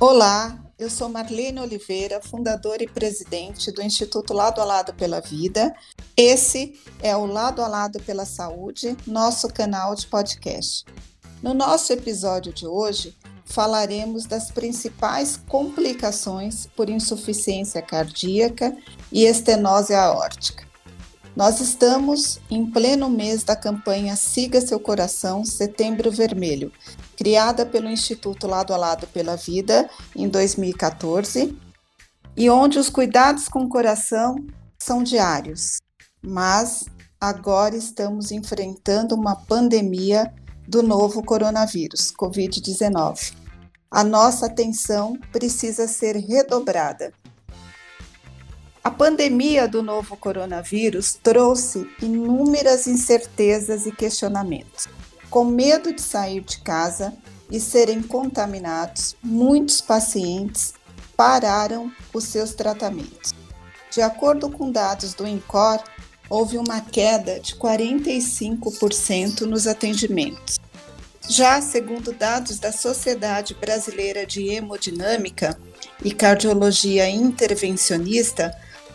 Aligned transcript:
Olá, 0.00 0.58
eu 0.78 0.90
sou 0.90 1.08
Marlene 1.08 1.60
Oliveira, 1.60 2.20
fundadora 2.20 2.82
e 2.82 2.88
presidente 2.88 3.70
do 3.70 3.82
Instituto 3.82 4.32
Lado 4.32 4.60
a 4.60 4.64
Lado 4.64 4.94
pela 4.94 5.20
Vida. 5.20 5.74
Esse 6.16 6.80
é 7.02 7.16
o 7.16 7.26
Lado 7.26 7.62
a 7.62 7.68
Lado 7.68 8.00
pela 8.02 8.24
Saúde, 8.24 8.96
nosso 9.06 9.48
canal 9.48 9.94
de 9.94 10.06
podcast. 10.06 10.84
No 11.42 11.54
nosso 11.54 11.92
episódio 11.92 12.52
de 12.52 12.66
hoje, 12.66 13.16
falaremos 13.44 14.26
das 14.26 14.50
principais 14.50 15.36
complicações 15.48 16.66
por 16.74 16.88
insuficiência 16.88 17.82
cardíaca 17.82 18.76
e 19.10 19.24
estenose 19.24 19.94
aórtica. 19.94 20.71
Nós 21.34 21.60
estamos 21.60 22.38
em 22.50 22.70
pleno 22.70 23.08
mês 23.08 23.42
da 23.42 23.56
campanha 23.56 24.14
Siga 24.16 24.60
Seu 24.60 24.78
Coração 24.78 25.46
Setembro 25.46 26.10
Vermelho, 26.10 26.70
criada 27.16 27.64
pelo 27.64 27.88
Instituto 27.88 28.46
Lado 28.46 28.74
a 28.74 28.76
Lado 28.76 29.06
pela 29.06 29.34
Vida 29.34 29.88
em 30.14 30.28
2014, 30.28 31.56
e 32.36 32.50
onde 32.50 32.78
os 32.78 32.90
cuidados 32.90 33.48
com 33.48 33.60
o 33.60 33.68
coração 33.68 34.36
são 34.78 35.02
diários. 35.02 35.78
Mas 36.22 36.84
agora 37.18 37.76
estamos 37.76 38.30
enfrentando 38.30 39.14
uma 39.14 39.34
pandemia 39.34 40.32
do 40.68 40.82
novo 40.82 41.22
coronavírus, 41.22 42.12
Covid-19. 42.12 43.34
A 43.90 44.04
nossa 44.04 44.46
atenção 44.46 45.18
precisa 45.32 45.88
ser 45.88 46.16
redobrada. 46.16 47.12
A 48.84 48.90
pandemia 48.90 49.68
do 49.68 49.80
novo 49.80 50.16
coronavírus 50.16 51.14
trouxe 51.14 51.88
inúmeras 52.02 52.88
incertezas 52.88 53.86
e 53.86 53.92
questionamentos. 53.92 54.88
Com 55.30 55.44
medo 55.44 55.92
de 55.92 56.02
sair 56.02 56.40
de 56.40 56.58
casa 56.58 57.14
e 57.48 57.60
serem 57.60 58.02
contaminados, 58.02 59.14
muitos 59.22 59.80
pacientes 59.80 60.74
pararam 61.16 61.92
os 62.12 62.24
seus 62.24 62.54
tratamentos. 62.54 63.32
De 63.88 64.02
acordo 64.02 64.50
com 64.50 64.72
dados 64.72 65.14
do 65.14 65.28
INCOR, 65.28 65.78
houve 66.28 66.58
uma 66.58 66.80
queda 66.80 67.38
de 67.38 67.54
45% 67.54 69.42
nos 69.42 69.68
atendimentos. 69.68 70.58
Já 71.28 71.62
segundo 71.62 72.12
dados 72.12 72.58
da 72.58 72.72
Sociedade 72.72 73.54
Brasileira 73.54 74.26
de 74.26 74.48
Hemodinâmica 74.48 75.56
e 76.04 76.10
Cardiologia 76.10 77.08
Intervencionista, 77.08 78.52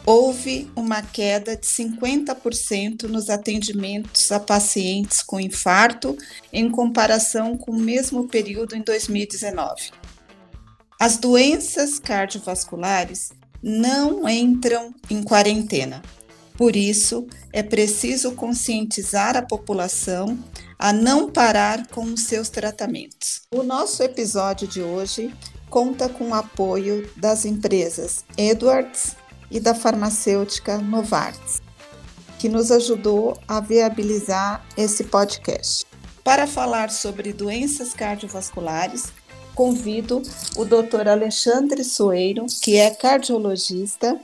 houve 0.07 0.71
uma 0.73 1.01
queda 1.01 1.57
de 1.57 1.67
50% 1.67 3.09
nos 3.09 3.29
atendimentos 3.29 4.31
a 4.31 4.39
pacientes 4.39 5.21
com 5.21 5.37
infarto 5.37 6.17
em 6.53 6.71
comparação 6.71 7.57
com 7.57 7.71
o 7.71 7.79
mesmo 7.79 8.25
período 8.25 8.73
em 8.73 8.81
2019. 8.81 9.91
As 10.97 11.17
doenças 11.17 11.99
cardiovasculares 11.99 13.33
não 13.61 14.29
entram 14.29 14.95
em 15.09 15.21
quarentena. 15.21 16.01
Por 16.57 16.77
isso, 16.77 17.27
é 17.51 17.61
preciso 17.61 18.31
conscientizar 18.31 19.35
a 19.35 19.41
população 19.41 20.39
a 20.79 20.93
não 20.93 21.29
parar 21.29 21.85
com 21.87 22.03
os 22.03 22.21
seus 22.21 22.47
tratamentos. 22.47 23.41
O 23.51 23.61
nosso 23.61 24.01
episódio 24.01 24.69
de 24.69 24.81
hoje 24.81 25.33
conta 25.69 26.07
com 26.07 26.29
o 26.29 26.33
apoio 26.33 27.09
das 27.17 27.43
empresas 27.43 28.23
Edwards, 28.37 29.17
e 29.49 29.59
da 29.59 29.73
farmacêutica 29.73 30.77
Novartis, 30.77 31.61
que 32.39 32.49
nos 32.49 32.71
ajudou 32.71 33.37
a 33.47 33.59
viabilizar 33.59 34.65
esse 34.75 35.03
podcast. 35.05 35.85
Para 36.23 36.45
falar 36.45 36.89
sobre 36.89 37.31
doenças 37.31 37.93
cardiovasculares, 37.93 39.13
convido 39.55 40.21
o 40.55 40.65
Dr. 40.65 41.07
Alexandre 41.07 41.83
Soeiro, 41.83 42.45
que 42.61 42.77
é 42.77 42.91
cardiologista, 42.91 44.19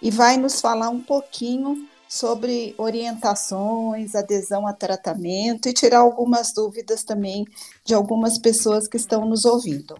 e 0.00 0.10
vai 0.10 0.36
nos 0.36 0.60
falar 0.60 0.90
um 0.90 1.00
pouquinho 1.00 1.88
sobre 2.06 2.74
orientações, 2.78 4.14
adesão 4.14 4.66
a 4.66 4.72
tratamento 4.72 5.68
e 5.68 5.72
tirar 5.72 5.98
algumas 5.98 6.52
dúvidas 6.52 7.02
também 7.02 7.44
de 7.84 7.94
algumas 7.94 8.38
pessoas 8.38 8.86
que 8.86 8.96
estão 8.96 9.24
nos 9.24 9.44
ouvindo. 9.44 9.96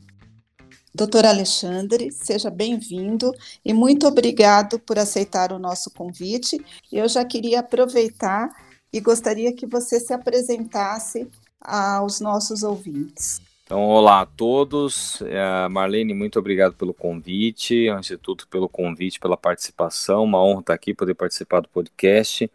Doutor 0.97 1.27
Alexandre, 1.27 2.13
seja 2.13 2.49
bem-vindo 2.49 3.33
e 3.65 3.73
muito 3.73 4.07
obrigado 4.07 4.79
por 4.79 4.97
aceitar 4.97 5.51
o 5.51 5.59
nosso 5.59 5.91
convite. 5.91 6.65
Eu 6.93 7.09
já 7.09 7.25
queria 7.25 7.59
aproveitar 7.59 8.49
e 8.93 9.01
gostaria 9.01 9.53
que 9.53 9.67
você 9.67 9.99
se 9.99 10.13
apresentasse 10.13 11.29
aos 11.61 12.21
nossos 12.21 12.63
ouvintes. 12.63 13.43
Então, 13.65 13.83
olá 13.83 14.21
a 14.21 14.27
todos. 14.27 15.21
É, 15.23 15.67
Marlene, 15.69 16.15
muito 16.15 16.39
obrigado 16.39 16.75
pelo 16.75 16.95
convite, 16.95 17.89
ao 17.89 17.99
Instituto 17.99 18.47
pelo 18.47 18.69
convite, 18.69 19.19
pela 19.19 19.37
participação. 19.37 20.23
Uma 20.23 20.45
honra 20.45 20.61
estar 20.61 20.75
aqui, 20.75 20.95
poder 20.95 21.15
participar 21.15 21.59
do 21.59 21.69
podcast, 21.69 22.49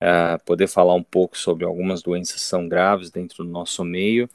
é, 0.00 0.38
poder 0.46 0.66
falar 0.66 0.94
um 0.94 1.02
pouco 1.02 1.36
sobre 1.36 1.66
algumas 1.66 2.00
doenças 2.00 2.36
que 2.36 2.40
são 2.40 2.66
graves 2.66 3.10
dentro 3.10 3.44
do 3.44 3.50
nosso 3.50 3.84
meio 3.84 4.30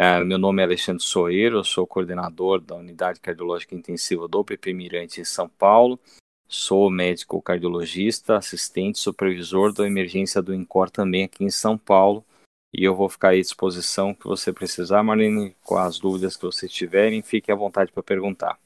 é, 0.00 0.22
meu 0.22 0.38
nome 0.38 0.62
é 0.62 0.64
Alexandre 0.64 1.02
Soeiro, 1.02 1.56
eu 1.56 1.64
sou 1.64 1.84
coordenador 1.84 2.60
da 2.60 2.76
Unidade 2.76 3.18
Cardiológica 3.18 3.74
Intensiva 3.74 4.28
do 4.28 4.44
PP 4.44 4.72
Mirante 4.72 5.20
em 5.20 5.24
São 5.24 5.48
Paulo. 5.48 5.98
Sou 6.46 6.88
médico 6.88 7.42
cardiologista, 7.42 8.36
assistente 8.36 8.96
supervisor 8.96 9.72
da 9.72 9.84
emergência 9.84 10.40
do 10.40 10.54
INCOR 10.54 10.88
também 10.88 11.24
aqui 11.24 11.42
em 11.42 11.50
São 11.50 11.76
Paulo. 11.76 12.24
E 12.72 12.84
eu 12.84 12.94
vou 12.94 13.08
ficar 13.08 13.30
à 13.30 13.34
disposição 13.34 14.14
que 14.14 14.28
você 14.28 14.52
precisar, 14.52 15.02
Marlene, 15.02 15.56
com 15.64 15.76
as 15.76 15.98
dúvidas 15.98 16.36
que 16.36 16.46
vocês 16.46 16.70
tiverem, 16.70 17.20
fique 17.20 17.50
à 17.50 17.56
vontade 17.56 17.90
para 17.90 18.00
perguntar. 18.00 18.56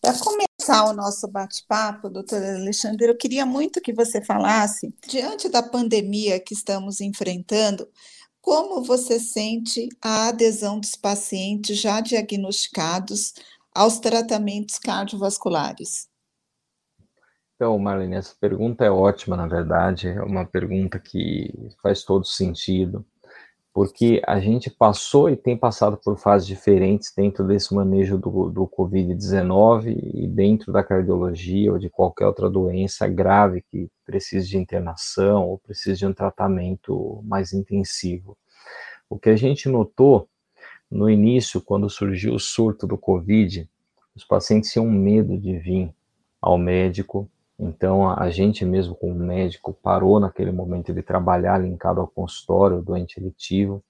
Para 0.00 0.14
começar 0.18 0.86
o 0.86 0.94
nosso 0.94 1.28
bate-papo, 1.28 2.08
doutor 2.08 2.42
Alexandre, 2.42 3.06
eu 3.06 3.16
queria 3.18 3.44
muito 3.44 3.82
que 3.82 3.92
você 3.92 4.24
falasse, 4.24 4.94
diante 5.06 5.46
da 5.50 5.62
pandemia 5.62 6.40
que 6.40 6.54
estamos 6.54 7.02
enfrentando, 7.02 7.86
como 8.40 8.82
você 8.82 9.20
sente 9.20 9.88
a 10.00 10.28
adesão 10.28 10.80
dos 10.80 10.96
pacientes 10.96 11.78
já 11.78 12.00
diagnosticados 12.00 13.34
aos 13.74 13.98
tratamentos 13.98 14.78
cardiovasculares? 14.78 16.08
Então, 17.54 17.78
Marlene, 17.78 18.16
essa 18.16 18.34
pergunta 18.40 18.84
é 18.84 18.90
ótima, 18.90 19.36
na 19.36 19.46
verdade, 19.46 20.08
é 20.08 20.22
uma 20.22 20.46
pergunta 20.46 20.98
que 20.98 21.52
faz 21.82 22.02
todo 22.02 22.24
sentido 22.24 23.04
porque 23.72 24.20
a 24.26 24.40
gente 24.40 24.68
passou 24.68 25.30
e 25.30 25.36
tem 25.36 25.56
passado 25.56 25.96
por 25.96 26.18
fases 26.18 26.46
diferentes 26.46 27.12
dentro 27.16 27.46
desse 27.46 27.72
manejo 27.72 28.18
do, 28.18 28.50
do 28.50 28.66
Covid-19 28.66 29.96
e 30.14 30.26
dentro 30.26 30.72
da 30.72 30.82
cardiologia 30.82 31.72
ou 31.72 31.78
de 31.78 31.88
qualquer 31.88 32.26
outra 32.26 32.50
doença 32.50 33.06
grave 33.06 33.62
que 33.70 33.88
precise 34.04 34.48
de 34.48 34.58
internação 34.58 35.48
ou 35.48 35.58
precise 35.58 35.98
de 35.98 36.06
um 36.06 36.12
tratamento 36.12 37.22
mais 37.24 37.52
intensivo. 37.52 38.36
O 39.08 39.18
que 39.18 39.30
a 39.30 39.36
gente 39.36 39.68
notou 39.68 40.28
no 40.90 41.08
início, 41.08 41.60
quando 41.60 41.88
surgiu 41.88 42.34
o 42.34 42.40
surto 42.40 42.86
do 42.86 42.98
Covid, 42.98 43.68
os 44.14 44.24
pacientes 44.24 44.72
tinham 44.72 44.90
medo 44.90 45.38
de 45.38 45.56
vir 45.56 45.94
ao 46.42 46.58
médico, 46.58 47.30
então, 47.62 48.08
a 48.08 48.30
gente 48.30 48.64
mesmo, 48.64 48.94
como 48.94 49.14
médico, 49.14 49.74
parou 49.82 50.18
naquele 50.18 50.50
momento 50.50 50.94
de 50.94 51.02
trabalhar 51.02 51.58
linkado 51.58 52.00
ao 52.00 52.08
consultório, 52.08 52.80
doente 52.80 53.20
eletivo, 53.20 53.84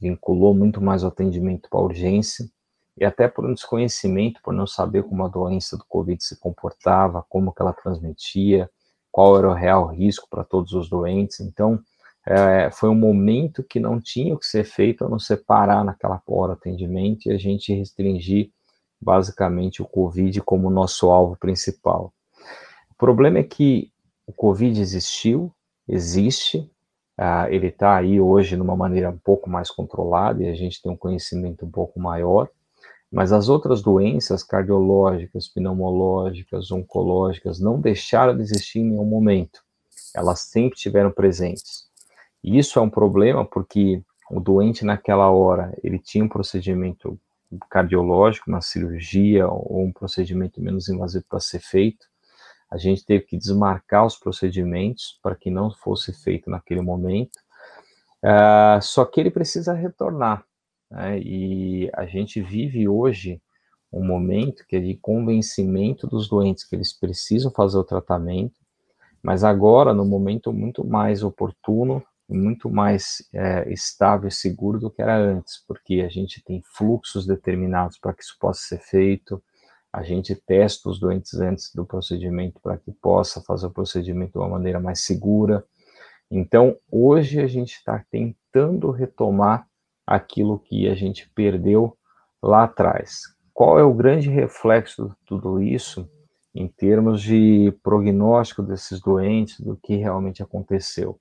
vinculou 0.00 0.54
muito 0.54 0.80
mais 0.80 1.04
o 1.04 1.08
atendimento 1.08 1.68
para 1.68 1.80
urgência, 1.80 2.48
e 2.96 3.04
até 3.04 3.28
por 3.28 3.44
um 3.44 3.52
desconhecimento, 3.52 4.40
por 4.42 4.54
não 4.54 4.66
saber 4.66 5.02
como 5.02 5.22
a 5.22 5.28
doença 5.28 5.76
do 5.76 5.84
Covid 5.84 6.22
se 6.24 6.40
comportava, 6.40 7.24
como 7.28 7.52
que 7.52 7.60
ela 7.60 7.74
transmitia, 7.74 8.70
qual 9.12 9.36
era 9.36 9.50
o 9.50 9.54
real 9.54 9.86
risco 9.86 10.26
para 10.30 10.42
todos 10.42 10.72
os 10.72 10.88
doentes. 10.88 11.40
Então, 11.40 11.78
é, 12.26 12.70
foi 12.70 12.88
um 12.88 12.94
momento 12.94 13.62
que 13.62 13.78
não 13.78 14.00
tinha 14.00 14.34
o 14.34 14.38
que 14.38 14.46
ser 14.46 14.64
feito 14.64 15.04
a 15.04 15.08
não 15.08 15.18
separar 15.18 15.84
naquela 15.84 16.22
hora 16.26 16.54
atendimento 16.54 17.26
e 17.26 17.32
a 17.32 17.38
gente 17.38 17.74
restringir 17.74 18.50
basicamente 19.00 19.82
o 19.82 19.86
Covid 19.86 20.40
como 20.40 20.70
nosso 20.70 21.10
alvo 21.10 21.36
principal 21.36 22.12
problema 23.00 23.38
é 23.38 23.42
que 23.42 23.90
o 24.26 24.32
Covid 24.32 24.78
existiu, 24.78 25.50
existe, 25.88 26.58
uh, 27.18 27.48
ele 27.48 27.68
está 27.68 27.96
aí 27.96 28.20
hoje 28.20 28.56
de 28.56 28.60
uma 28.60 28.76
maneira 28.76 29.08
um 29.08 29.16
pouco 29.16 29.48
mais 29.48 29.70
controlada 29.70 30.42
e 30.42 30.48
a 30.50 30.54
gente 30.54 30.82
tem 30.82 30.92
um 30.92 30.96
conhecimento 30.96 31.64
um 31.64 31.70
pouco 31.70 31.98
maior, 31.98 32.50
mas 33.10 33.32
as 33.32 33.48
outras 33.48 33.80
doenças 33.80 34.42
cardiológicas, 34.42 35.48
pneumológicas, 35.48 36.70
oncológicas 36.70 37.58
não 37.58 37.80
deixaram 37.80 38.36
de 38.36 38.42
existir 38.42 38.80
em 38.80 38.90
nenhum 38.90 39.06
momento. 39.06 39.62
Elas 40.14 40.40
sempre 40.40 40.76
estiveram 40.76 41.10
presentes. 41.10 41.88
E 42.44 42.58
isso 42.58 42.78
é 42.78 42.82
um 42.82 42.90
problema 42.90 43.46
porque 43.46 44.02
o 44.30 44.40
doente 44.40 44.84
naquela 44.84 45.30
hora, 45.30 45.74
ele 45.82 45.98
tinha 45.98 46.22
um 46.22 46.28
procedimento 46.28 47.18
cardiológico, 47.70 48.50
uma 48.50 48.60
cirurgia 48.60 49.48
ou 49.48 49.86
um 49.86 49.92
procedimento 49.92 50.60
menos 50.60 50.90
invasivo 50.90 51.24
para 51.28 51.40
ser 51.40 51.60
feito, 51.60 52.09
a 52.70 52.76
gente 52.76 53.04
teve 53.04 53.24
que 53.24 53.36
desmarcar 53.36 54.06
os 54.06 54.16
procedimentos 54.16 55.18
para 55.22 55.34
que 55.34 55.50
não 55.50 55.70
fosse 55.70 56.12
feito 56.12 56.48
naquele 56.48 56.80
momento. 56.80 57.38
Uh, 58.22 58.80
só 58.80 59.04
que 59.04 59.20
ele 59.20 59.30
precisa 59.30 59.72
retornar. 59.74 60.44
Né? 60.90 61.18
E 61.18 61.90
a 61.94 62.06
gente 62.06 62.40
vive 62.40 62.88
hoje 62.88 63.42
um 63.92 64.04
momento 64.04 64.64
que 64.68 64.76
é 64.76 64.80
de 64.80 64.94
convencimento 64.94 66.06
dos 66.06 66.28
doentes 66.28 66.64
que 66.64 66.76
eles 66.76 66.92
precisam 66.92 67.50
fazer 67.50 67.76
o 67.76 67.84
tratamento, 67.84 68.60
mas 69.22 69.42
agora, 69.42 69.92
no 69.92 70.04
momento 70.04 70.52
muito 70.52 70.84
mais 70.84 71.22
oportuno, 71.24 72.02
muito 72.28 72.70
mais 72.70 73.28
é, 73.34 73.70
estável 73.72 74.28
e 74.28 74.32
seguro 74.32 74.78
do 74.78 74.90
que 74.90 75.02
era 75.02 75.16
antes, 75.16 75.62
porque 75.66 76.02
a 76.06 76.08
gente 76.08 76.42
tem 76.42 76.62
fluxos 76.62 77.26
determinados 77.26 77.98
para 77.98 78.14
que 78.14 78.22
isso 78.22 78.36
possa 78.38 78.60
ser 78.60 78.78
feito, 78.78 79.42
a 79.92 80.02
gente 80.02 80.34
testa 80.34 80.88
os 80.88 81.00
doentes 81.00 81.34
antes 81.40 81.74
do 81.74 81.84
procedimento 81.84 82.60
para 82.60 82.76
que 82.76 82.92
possa 82.92 83.40
fazer 83.40 83.66
o 83.66 83.72
procedimento 83.72 84.32
de 84.32 84.38
uma 84.38 84.48
maneira 84.48 84.78
mais 84.78 85.00
segura. 85.00 85.64
Então, 86.30 86.76
hoje 86.90 87.40
a 87.40 87.46
gente 87.46 87.72
está 87.74 88.04
tentando 88.10 88.90
retomar 88.90 89.66
aquilo 90.06 90.58
que 90.58 90.88
a 90.88 90.94
gente 90.94 91.28
perdeu 91.34 91.96
lá 92.42 92.64
atrás. 92.64 93.22
Qual 93.52 93.78
é 93.78 93.82
o 93.82 93.94
grande 93.94 94.30
reflexo 94.30 95.08
de 95.08 95.14
tudo 95.26 95.60
isso 95.60 96.08
em 96.54 96.68
termos 96.68 97.20
de 97.22 97.72
prognóstico 97.82 98.62
desses 98.62 99.00
doentes, 99.00 99.60
do 99.60 99.76
que 99.76 99.96
realmente 99.96 100.42
aconteceu? 100.42 101.20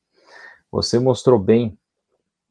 Você 0.72 1.00
mostrou 1.00 1.40
bem 1.40 1.78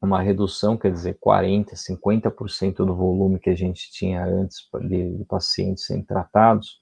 uma 0.01 0.21
redução, 0.21 0.77
quer 0.77 0.91
dizer, 0.91 1.17
40%, 1.19 1.73
50% 1.73 2.75
do 2.85 2.95
volume 2.95 3.39
que 3.39 3.49
a 3.49 3.55
gente 3.55 3.91
tinha 3.91 4.25
antes 4.25 4.67
de, 4.81 5.17
de 5.17 5.25
pacientes 5.25 5.85
sendo 5.85 6.05
tratados, 6.05 6.81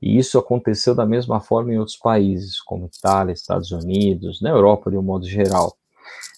e 0.00 0.18
isso 0.18 0.38
aconteceu 0.38 0.94
da 0.94 1.06
mesma 1.06 1.40
forma 1.40 1.72
em 1.72 1.78
outros 1.78 1.96
países, 1.96 2.60
como 2.60 2.86
Itália, 2.86 3.32
Estados 3.32 3.72
Unidos, 3.72 4.40
na 4.40 4.50
Europa 4.50 4.90
de 4.90 4.96
um 4.96 5.02
modo 5.02 5.26
geral. 5.26 5.76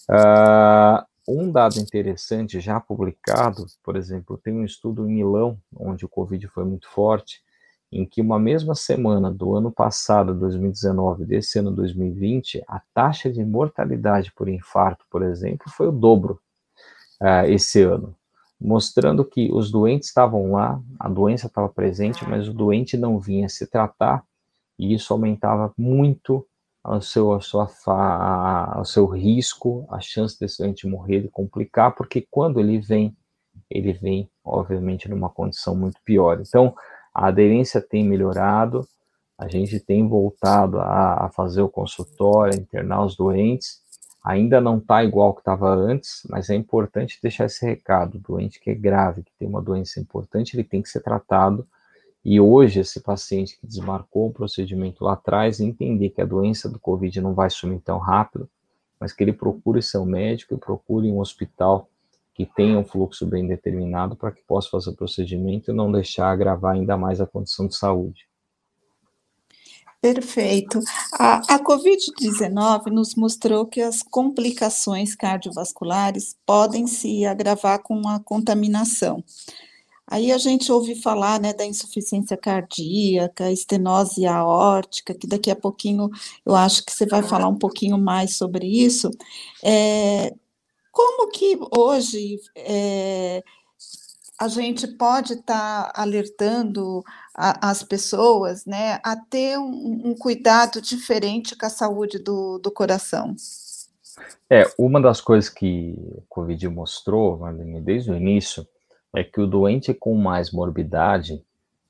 Uh, 0.09 1.05
um 1.27 1.51
dado 1.51 1.77
interessante 1.77 2.59
já 2.59 2.79
publicado, 2.79 3.65
por 3.83 3.95
exemplo, 3.95 4.39
tem 4.43 4.53
um 4.53 4.65
estudo 4.65 5.07
em 5.07 5.13
Milão, 5.13 5.59
onde 5.75 6.05
o 6.05 6.09
Covid 6.09 6.47
foi 6.47 6.65
muito 6.65 6.89
forte, 6.89 7.43
em 7.91 8.05
que 8.05 8.21
uma 8.21 8.39
mesma 8.39 8.75
semana 8.75 9.31
do 9.31 9.55
ano 9.55 9.71
passado, 9.71 10.33
2019, 10.33 11.25
desse 11.25 11.59
ano 11.59 11.71
2020, 11.71 12.63
a 12.67 12.81
taxa 12.93 13.31
de 13.31 13.43
mortalidade 13.43 14.31
por 14.33 14.47
infarto, 14.47 15.05
por 15.09 15.23
exemplo, 15.23 15.69
foi 15.69 15.87
o 15.87 15.91
dobro 15.91 16.39
uh, 17.21 17.45
esse 17.47 17.81
ano, 17.81 18.15
mostrando 18.59 19.25
que 19.25 19.51
os 19.51 19.71
doentes 19.71 20.09
estavam 20.09 20.51
lá, 20.51 20.79
a 20.99 21.09
doença 21.09 21.47
estava 21.47 21.67
presente, 21.67 22.27
mas 22.27 22.47
o 22.47 22.53
doente 22.53 22.95
não 22.95 23.19
vinha 23.19 23.49
se 23.49 23.65
tratar, 23.65 24.23
e 24.77 24.93
isso 24.93 25.11
aumentava 25.11 25.73
muito 25.77 26.45
o 26.83 27.01
seu, 27.01 27.39
sua, 27.41 27.67
seu 28.85 29.05
risco, 29.05 29.85
a 29.89 29.99
chance 29.99 30.39
desse 30.39 30.59
doente 30.59 30.87
morrer, 30.87 31.21
de 31.21 31.27
complicar, 31.27 31.93
porque 31.95 32.25
quando 32.29 32.59
ele 32.59 32.79
vem, 32.79 33.15
ele 33.69 33.93
vem, 33.93 34.29
obviamente, 34.43 35.09
numa 35.09 35.29
condição 35.29 35.75
muito 35.75 35.99
pior. 36.03 36.41
Então, 36.41 36.73
a 37.19 37.27
aderência 37.27 37.81
tem 37.81 38.01
melhorado, 38.01 38.87
a 39.37 39.49
gente 39.49 39.77
tem 39.77 40.07
voltado 40.07 40.79
a, 40.79 41.25
a 41.25 41.29
fazer 41.29 41.61
o 41.61 41.67
consultório, 41.67 42.53
a 42.53 42.57
internar 42.57 43.03
os 43.03 43.13
doentes, 43.13 43.81
ainda 44.23 44.61
não 44.61 44.77
está 44.77 45.03
igual 45.03 45.33
que 45.33 45.41
estava 45.41 45.69
antes, 45.69 46.25
mas 46.29 46.49
é 46.49 46.55
importante 46.55 47.19
deixar 47.21 47.45
esse 47.45 47.65
recado, 47.65 48.15
o 48.15 48.19
doente 48.19 48.57
que 48.57 48.69
é 48.69 48.73
grave, 48.73 49.23
que 49.23 49.33
tem 49.37 49.49
uma 49.49 49.61
doença 49.61 49.99
importante, 49.99 50.55
ele 50.55 50.63
tem 50.63 50.81
que 50.81 50.87
ser 50.87 51.01
tratado, 51.01 51.67
e 52.23 52.39
hoje 52.39 52.79
esse 52.79 53.01
paciente 53.01 53.59
que 53.59 53.67
desmarcou 53.67 54.27
o 54.29 54.33
procedimento 54.33 55.03
lá 55.03 55.13
atrás, 55.13 55.59
entender 55.59 56.11
que 56.11 56.21
a 56.21 56.25
doença 56.25 56.69
do 56.69 56.79
Covid 56.79 57.19
não 57.19 57.33
vai 57.33 57.49
sumir 57.49 57.81
tão 57.81 57.97
rápido, 57.97 58.49
mas 58.97 59.11
que 59.11 59.21
ele 59.21 59.33
procure 59.33 59.81
seu 59.81 60.05
médico 60.05 60.53
e 60.53 60.57
procure 60.57 61.11
um 61.11 61.19
hospital 61.19 61.88
que 62.39 62.45
tenha 62.45 62.79
um 62.79 62.85
fluxo 62.85 63.25
bem 63.25 63.45
determinado 63.45 64.15
para 64.15 64.31
que 64.31 64.41
possa 64.43 64.69
fazer 64.69 64.91
o 64.91 64.95
procedimento 64.95 65.71
e 65.71 65.75
não 65.75 65.91
deixar 65.91 66.31
agravar 66.31 66.73
ainda 66.73 66.95
mais 66.95 67.19
a 67.19 67.27
condição 67.27 67.67
de 67.67 67.75
saúde. 67.75 68.29
Perfeito. 70.01 70.79
A, 71.19 71.55
a 71.55 71.59
Covid-19 71.61 72.91
nos 72.91 73.15
mostrou 73.15 73.65
que 73.65 73.81
as 73.81 74.01
complicações 74.01 75.15
cardiovasculares 75.15 76.37
podem 76.45 76.87
se 76.87 77.25
agravar 77.25 77.83
com 77.83 78.07
a 78.07 78.21
contaminação. 78.21 79.21
Aí 80.07 80.31
a 80.31 80.37
gente 80.37 80.71
ouve 80.71 80.95
falar 80.95 81.41
né, 81.41 81.51
da 81.51 81.65
insuficiência 81.65 82.37
cardíaca, 82.37 83.51
estenose 83.51 84.25
aórtica, 84.25 85.13
que 85.13 85.27
daqui 85.27 85.51
a 85.51 85.57
pouquinho 85.57 86.09
eu 86.45 86.55
acho 86.55 86.85
que 86.85 86.93
você 86.93 87.05
vai 87.05 87.21
falar 87.21 87.49
um 87.49 87.57
pouquinho 87.57 87.97
mais 87.97 88.37
sobre 88.37 88.65
isso. 88.65 89.11
É, 89.61 90.33
como 90.91 91.29
que 91.29 91.57
hoje 91.75 92.39
é, 92.55 93.43
a 94.39 94.47
gente 94.47 94.87
pode 94.87 95.33
estar 95.33 95.91
tá 95.91 96.01
alertando 96.01 97.03
a, 97.35 97.69
as 97.69 97.83
pessoas 97.83 98.65
né, 98.65 98.99
a 99.03 99.15
ter 99.15 99.57
um, 99.57 100.01
um, 100.05 100.15
cuidado 100.15 100.81
diferente 100.81 101.57
com 101.57 101.65
a 101.65 101.69
saúde 101.69 102.19
do, 102.19 102.57
do 102.57 102.71
coração? 102.71 103.35
É, 104.49 104.63
uma 104.77 105.01
das 105.01 105.19
coisas 105.19 105.49
que 105.49 105.93
o 105.97 106.23
Covid 106.29 106.67
mostrou, 106.69 107.37
Marlene, 107.37 107.81
desde 107.81 108.11
o 108.11 108.15
início, 108.15 108.65
é 109.15 109.23
que 109.23 109.41
o 109.41 109.47
doente 109.47 109.93
com 109.93 110.15
mais 110.15 110.51
morbidade, 110.51 111.43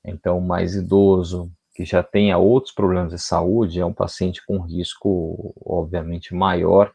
então 0.04 0.40
mais 0.40 0.74
idoso, 0.74 1.50
que 1.74 1.84
já 1.84 2.02
tenha 2.02 2.36
outros 2.36 2.74
problemas 2.74 3.12
de 3.12 3.18
saúde, 3.18 3.80
é 3.80 3.86
um 3.86 3.92
paciente 3.92 4.44
com 4.44 4.58
risco, 4.58 5.54
obviamente, 5.64 6.34
maior 6.34 6.92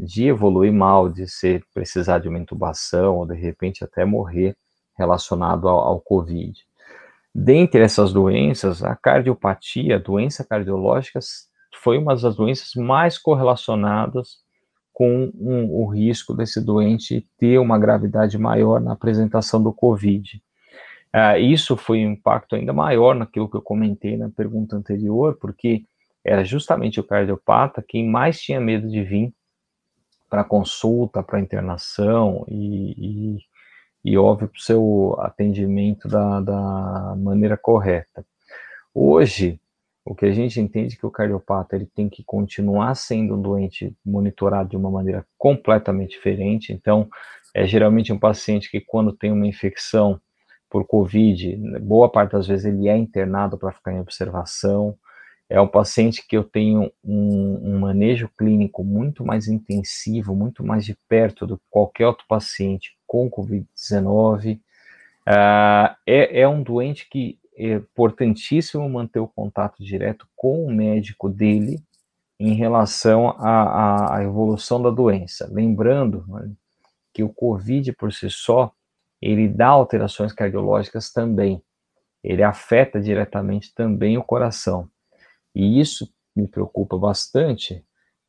de 0.00 0.28
evoluir 0.28 0.72
mal, 0.72 1.08
de 1.08 1.28
ser 1.28 1.64
precisar 1.74 2.18
de 2.18 2.28
uma 2.28 2.38
intubação 2.38 3.18
ou 3.18 3.26
de 3.26 3.34
repente 3.34 3.84
até 3.84 4.04
morrer 4.04 4.56
relacionado 4.96 5.68
ao, 5.68 5.78
ao 5.78 6.00
Covid. 6.00 6.58
Dentre 7.34 7.80
essas 7.80 8.12
doenças, 8.12 8.82
a 8.82 8.96
cardiopatia, 8.96 9.96
a 9.96 9.98
doença 9.98 10.44
cardiológica, 10.44 11.20
foi 11.82 11.96
uma 11.96 12.14
das 12.16 12.36
doenças 12.36 12.74
mais 12.74 13.16
correlacionadas 13.16 14.38
com 14.92 15.30
um, 15.34 15.72
o 15.72 15.86
risco 15.86 16.34
desse 16.34 16.60
doente 16.60 17.26
ter 17.38 17.58
uma 17.58 17.78
gravidade 17.78 18.36
maior 18.36 18.80
na 18.80 18.92
apresentação 18.92 19.62
do 19.62 19.72
Covid. 19.72 20.42
Uh, 21.14 21.38
isso 21.38 21.76
foi 21.76 22.04
um 22.04 22.12
impacto 22.12 22.54
ainda 22.54 22.72
maior 22.72 23.14
naquilo 23.14 23.48
que 23.48 23.56
eu 23.56 23.62
comentei 23.62 24.16
na 24.16 24.28
pergunta 24.28 24.76
anterior, 24.76 25.38
porque 25.40 25.84
era 26.24 26.44
justamente 26.44 27.00
o 27.00 27.04
cardiopata 27.04 27.84
quem 27.86 28.08
mais 28.08 28.40
tinha 28.40 28.60
medo 28.60 28.88
de 28.88 29.02
vir 29.02 29.32
para 30.30 30.44
consulta, 30.44 31.22
para 31.22 31.40
internação 31.40 32.46
e, 32.48 32.94
e, 32.96 33.38
e 34.04 34.16
óbvio, 34.16 34.48
para 34.48 34.58
o 34.58 34.62
seu 34.62 35.16
atendimento 35.18 36.08
da, 36.08 36.40
da 36.40 37.14
maneira 37.18 37.56
correta. 37.56 38.24
Hoje, 38.94 39.60
o 40.04 40.14
que 40.14 40.24
a 40.24 40.32
gente 40.32 40.60
entende 40.60 40.94
é 40.94 40.98
que 40.98 41.06
o 41.06 41.10
cardiopata 41.10 41.74
ele 41.74 41.86
tem 41.86 42.08
que 42.08 42.22
continuar 42.24 42.94
sendo 42.94 43.34
um 43.34 43.42
doente 43.42 43.94
monitorado 44.06 44.70
de 44.70 44.76
uma 44.76 44.90
maneira 44.90 45.26
completamente 45.36 46.12
diferente. 46.12 46.72
Então, 46.72 47.08
é 47.52 47.66
geralmente 47.66 48.12
um 48.12 48.18
paciente 48.18 48.70
que 48.70 48.80
quando 48.80 49.12
tem 49.12 49.32
uma 49.32 49.46
infecção 49.46 50.20
por 50.70 50.86
COVID, 50.86 51.56
boa 51.80 52.08
parte 52.08 52.32
das 52.32 52.46
vezes 52.46 52.64
ele 52.64 52.88
é 52.88 52.96
internado 52.96 53.58
para 53.58 53.72
ficar 53.72 53.92
em 53.92 54.00
observação 54.00 54.96
é 55.50 55.60
um 55.60 55.66
paciente 55.66 56.24
que 56.24 56.36
eu 56.36 56.44
tenho 56.44 56.92
um, 57.04 57.72
um, 57.74 57.78
manejo 57.80 58.30
clínico 58.38 58.84
muito 58.84 59.26
mais 59.26 59.48
intensivo, 59.48 60.32
muito 60.32 60.64
mais 60.64 60.84
de 60.84 60.96
perto 61.08 61.44
do 61.44 61.58
que 61.58 61.64
qualquer 61.68 62.06
outro 62.06 62.24
paciente 62.28 62.96
com 63.04 63.28
Covid-19. 63.28 64.58
Uh, 64.58 64.60
ah, 65.26 65.96
é, 66.06 66.42
é, 66.42 66.48
um 66.48 66.62
doente 66.62 67.08
que 67.10 67.36
é 67.56 67.74
importantíssimo 67.74 68.88
manter 68.88 69.18
o 69.18 69.26
contato 69.26 69.82
direto 69.82 70.24
com 70.36 70.64
o 70.64 70.72
médico 70.72 71.28
dele 71.28 71.82
em 72.38 72.54
relação 72.54 73.34
à, 73.36 74.20
evolução 74.22 74.80
da 74.80 74.88
doença. 74.88 75.50
Lembrando 75.52 76.24
né, 76.28 76.52
que 77.12 77.24
o 77.24 77.28
Covid 77.28 77.92
por 77.94 78.12
si 78.12 78.30
só, 78.30 78.72
ele 79.20 79.48
dá 79.48 79.66
alterações 79.66 80.32
cardiológicas 80.32 81.12
também. 81.12 81.60
Ele 82.22 82.42
afeta 82.42 83.00
diretamente 83.00 83.74
também 83.74 84.16
o 84.16 84.22
coração. 84.22 84.88
E 85.54 85.80
isso 85.80 86.08
me 86.34 86.46
preocupa 86.46 86.96
bastante, 86.96 87.84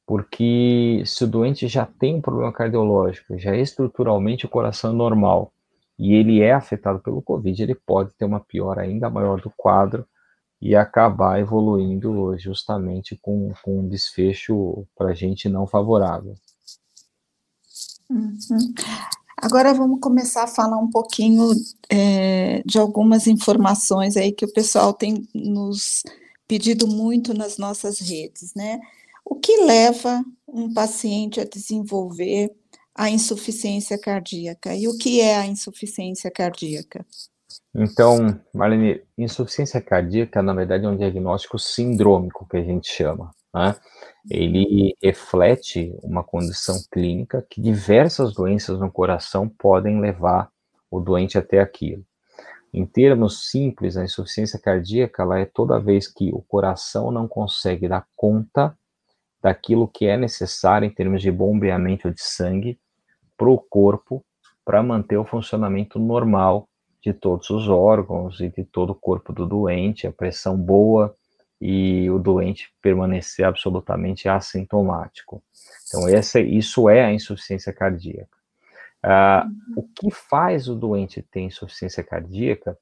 porque 0.05 1.03
se 1.05 1.23
o 1.23 1.27
doente 1.27 1.67
já 1.67 1.85
tem 1.85 2.15
um 2.15 2.21
problema 2.21 2.51
cardiológico, 2.51 3.37
já 3.37 3.55
é 3.55 3.61
estruturalmente 3.61 4.45
o 4.45 4.49
coração 4.49 4.91
normal, 4.91 5.53
e 5.97 6.13
ele 6.13 6.41
é 6.41 6.51
afetado 6.51 6.99
pelo 6.99 7.21
Covid, 7.21 7.61
ele 7.61 7.75
pode 7.75 8.13
ter 8.15 8.25
uma 8.25 8.39
piora 8.39 8.81
ainda 8.81 9.09
maior 9.09 9.39
do 9.39 9.51
quadro 9.55 10.05
e 10.59 10.75
acabar 10.75 11.39
evoluindo 11.39 12.37
justamente 12.37 13.17
com, 13.21 13.51
com 13.63 13.79
um 13.79 13.87
desfecho 13.87 14.85
para 14.95 15.09
a 15.09 15.13
gente 15.13 15.47
não 15.47 15.67
favorável. 15.67 16.35
Uhum. 18.09 18.73
Agora 19.37 19.73
vamos 19.73 19.99
começar 19.99 20.43
a 20.43 20.47
falar 20.47 20.77
um 20.77 20.89
pouquinho 20.89 21.51
é, 21.89 22.61
de 22.63 22.77
algumas 22.77 23.25
informações 23.25 24.15
aí 24.15 24.31
que 24.31 24.45
o 24.45 24.53
pessoal 24.53 24.93
tem 24.93 25.27
nos 25.33 26.03
pedido 26.51 26.85
muito 26.85 27.33
nas 27.33 27.57
nossas 27.57 28.01
redes, 28.01 28.53
né? 28.53 28.81
O 29.23 29.35
que 29.35 29.63
leva 29.63 30.21
um 30.45 30.73
paciente 30.73 31.39
a 31.39 31.45
desenvolver 31.45 32.51
a 32.93 33.09
insuficiência 33.09 33.97
cardíaca? 33.97 34.75
E 34.75 34.85
o 34.85 34.97
que 34.97 35.21
é 35.21 35.37
a 35.37 35.47
insuficiência 35.47 36.29
cardíaca? 36.29 37.05
Então, 37.73 38.37
Marlene, 38.53 39.01
insuficiência 39.17 39.79
cardíaca, 39.79 40.41
na 40.41 40.53
verdade, 40.53 40.85
é 40.85 40.89
um 40.89 40.97
diagnóstico 40.97 41.57
sindrômico, 41.57 42.45
que 42.45 42.57
a 42.57 42.63
gente 42.63 42.91
chama. 42.91 43.31
Né? 43.55 43.73
Ele 44.29 44.93
reflete 45.01 45.97
uma 46.03 46.21
condição 46.21 46.75
clínica 46.91 47.47
que 47.49 47.61
diversas 47.61 48.33
doenças 48.33 48.77
no 48.77 48.91
coração 48.91 49.47
podem 49.47 50.01
levar 50.01 50.51
o 50.91 50.99
doente 50.99 51.37
até 51.37 51.61
aquilo. 51.61 52.05
Em 52.73 52.85
termos 52.85 53.49
simples, 53.49 53.97
a 53.97 54.03
insuficiência 54.03 54.57
cardíaca 54.57 55.23
ela 55.23 55.39
é 55.39 55.45
toda 55.45 55.79
vez 55.79 56.07
que 56.07 56.31
o 56.33 56.41
coração 56.41 57.11
não 57.11 57.27
consegue 57.27 57.87
dar 57.87 58.07
conta 58.15 58.77
daquilo 59.41 59.87
que 59.87 60.05
é 60.05 60.15
necessário 60.15 60.85
em 60.85 60.89
termos 60.91 61.21
de 61.21 61.31
bombeamento 61.31 62.09
de 62.11 62.21
sangue 62.21 62.79
para 63.37 63.49
o 63.49 63.57
corpo 63.57 64.23
para 64.63 64.83
manter 64.83 65.17
o 65.17 65.25
funcionamento 65.25 65.99
normal 65.99 66.69
de 67.01 67.11
todos 67.11 67.49
os 67.49 67.67
órgãos 67.67 68.39
e 68.39 68.49
de 68.49 68.63
todo 68.63 68.91
o 68.91 68.95
corpo 68.95 69.33
do 69.33 69.45
doente, 69.47 70.05
a 70.05 70.11
pressão 70.11 70.55
boa 70.55 71.15
e 71.59 72.09
o 72.09 72.19
doente 72.19 72.71
permanecer 72.81 73.45
absolutamente 73.45 74.29
assintomático. 74.29 75.43
Então, 75.87 76.07
essa, 76.07 76.39
isso 76.39 76.87
é 76.87 77.03
a 77.03 77.11
insuficiência 77.11 77.73
cardíaca. 77.73 78.40
Uh, 79.03 79.49
o 79.75 79.83
que 79.83 80.11
faz 80.11 80.67
o 80.67 80.75
doente 80.75 81.21
ter 81.21 81.41
insuficiência 81.41 82.03
cardíaca 82.03 82.77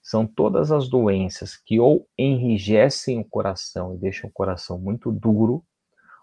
são 0.00 0.26
todas 0.26 0.72
as 0.72 0.88
doenças 0.88 1.56
que 1.56 1.78
ou 1.78 2.06
enrijecem 2.16 3.20
o 3.20 3.24
coração 3.24 3.94
e 3.94 3.98
deixam 3.98 4.30
o 4.30 4.32
coração 4.32 4.78
muito 4.78 5.12
duro, 5.12 5.62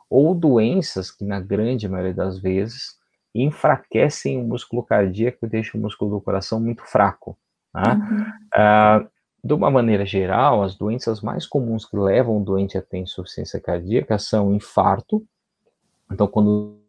ou 0.09 0.33
doenças 0.33 1.11
que, 1.11 1.23
na 1.23 1.39
grande 1.39 1.87
maioria 1.87 2.13
das 2.13 2.39
vezes, 2.39 2.97
enfraquecem 3.33 4.39
o 4.41 4.47
músculo 4.47 4.81
cardíaco 4.81 5.45
e 5.45 5.49
deixam 5.49 5.79
o 5.79 5.83
músculo 5.83 6.11
do 6.11 6.21
coração 6.21 6.59
muito 6.59 6.83
fraco. 6.83 7.37
Tá? 7.71 7.93
Uhum. 7.93 9.03
Uh, 9.03 9.09
de 9.43 9.53
uma 9.53 9.69
maneira 9.69 10.05
geral, 10.05 10.63
as 10.63 10.75
doenças 10.75 11.21
mais 11.21 11.45
comuns 11.45 11.85
que 11.85 11.95
levam 11.97 12.41
o 12.41 12.43
doente 12.43 12.77
a 12.77 12.81
ter 12.81 12.97
insuficiência 12.97 13.59
cardíaca 13.59 14.17
são 14.17 14.55
infarto. 14.55 15.23
Então, 16.11 16.27
quando 16.27 16.79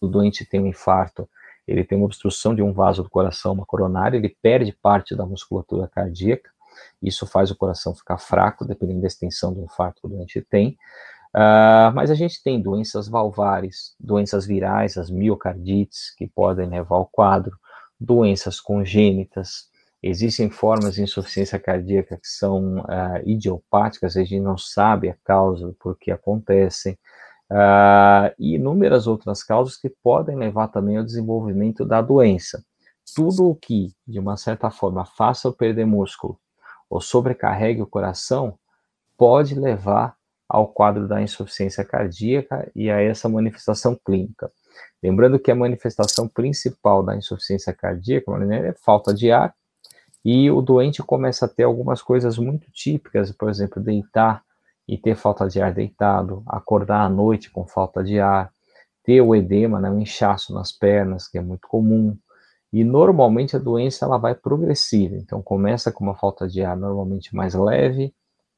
o 0.00 0.06
doente 0.06 0.44
tem 0.44 0.60
um 0.60 0.66
infarto, 0.66 1.26
ele 1.66 1.84
tem 1.84 1.96
uma 1.96 2.06
obstrução 2.06 2.54
de 2.54 2.62
um 2.62 2.72
vaso 2.72 3.02
do 3.02 3.10
coração, 3.10 3.52
uma 3.52 3.66
coronária, 3.66 4.16
ele 4.16 4.36
perde 4.42 4.72
parte 4.72 5.14
da 5.14 5.24
musculatura 5.24 5.88
cardíaca, 5.88 6.50
isso 7.02 7.26
faz 7.26 7.50
o 7.50 7.56
coração 7.56 7.94
ficar 7.94 8.18
fraco, 8.18 8.64
dependendo 8.64 9.00
da 9.00 9.06
extensão 9.06 9.52
do 9.52 9.62
infarto 9.62 10.00
que 10.00 10.06
o 10.06 10.10
doente 10.10 10.40
tem. 10.42 10.76
Uh, 11.34 11.90
mas 11.94 12.10
a 12.10 12.14
gente 12.14 12.42
tem 12.42 12.60
doenças 12.60 13.08
valvares, 13.08 13.94
doenças 13.98 14.46
virais, 14.46 14.96
as 14.96 15.10
miocardites, 15.10 16.14
que 16.14 16.28
podem 16.28 16.68
levar 16.68 16.96
ao 16.96 17.06
quadro, 17.06 17.56
doenças 17.98 18.60
congênitas, 18.60 19.68
existem 20.02 20.50
formas 20.50 20.94
de 20.94 21.02
insuficiência 21.02 21.58
cardíaca 21.58 22.16
que 22.16 22.28
são 22.28 22.80
uh, 22.80 23.20
idiopáticas, 23.24 24.16
a 24.16 24.22
gente 24.22 24.40
não 24.40 24.58
sabe 24.58 25.08
a 25.08 25.16
causa 25.24 25.74
por 25.80 25.98
que 25.98 26.10
acontecem, 26.10 26.98
uh, 27.54 28.34
e 28.36 28.56
inúmeras 28.56 29.06
outras 29.06 29.44
causas 29.44 29.76
que 29.76 29.88
podem 29.88 30.36
levar 30.36 30.68
também 30.68 30.96
ao 30.96 31.04
desenvolvimento 31.04 31.84
da 31.84 32.02
doença. 32.02 32.64
Tudo 33.14 33.48
o 33.48 33.54
que, 33.54 33.94
de 34.06 34.18
uma 34.18 34.36
certa 34.36 34.70
forma, 34.70 35.04
faça 35.04 35.52
perder 35.52 35.86
músculo 35.86 36.38
ou 36.90 37.00
sobrecarregue 37.00 37.82
o 37.82 37.86
coração, 37.86 38.58
pode 39.16 39.54
levar 39.54 40.16
ao 40.48 40.68
quadro 40.68 41.06
da 41.06 41.22
insuficiência 41.22 41.84
cardíaca 41.84 42.70
e 42.74 42.90
a 42.90 43.00
essa 43.00 43.28
manifestação 43.28 43.98
clínica. 44.04 44.50
Lembrando 45.02 45.38
que 45.38 45.50
a 45.50 45.54
manifestação 45.54 46.28
principal 46.28 47.02
da 47.02 47.16
insuficiência 47.16 47.72
cardíaca 47.72 48.30
é 48.52 48.72
falta 48.72 49.14
de 49.14 49.30
ar, 49.30 49.54
e 50.24 50.50
o 50.50 50.62
doente 50.62 51.02
começa 51.02 51.44
a 51.44 51.48
ter 51.48 51.64
algumas 51.64 52.00
coisas 52.00 52.38
muito 52.38 52.70
típicas, 52.72 53.30
por 53.30 53.50
exemplo, 53.50 53.82
deitar 53.82 54.42
e 54.86 54.98
ter 54.98 55.16
falta 55.16 55.48
de 55.48 55.60
ar 55.60 55.72
deitado, 55.72 56.42
acordar 56.46 57.02
à 57.02 57.08
noite 57.08 57.50
com 57.50 57.66
falta 57.66 58.02
de 58.02 58.20
ar, 58.20 58.52
ter 59.02 59.20
o 59.20 59.34
edema, 59.34 59.80
né, 59.80 59.90
um 59.90 60.00
inchaço 60.00 60.52
nas 60.52 60.72
pernas, 60.72 61.28
que 61.28 61.38
é 61.38 61.40
muito 61.40 61.66
comum. 61.68 62.16
E 62.72 62.82
normalmente 62.82 63.54
a 63.54 63.58
doença 63.58 64.04
ela 64.04 64.18
vai 64.18 64.34
progressiva, 64.34 65.16
então 65.16 65.40
começa 65.40 65.92
com 65.92 66.04
uma 66.04 66.16
falta 66.16 66.48
de 66.48 66.64
ar 66.64 66.76
normalmente 66.76 67.34
mais 67.34 67.54
leve 67.54 68.12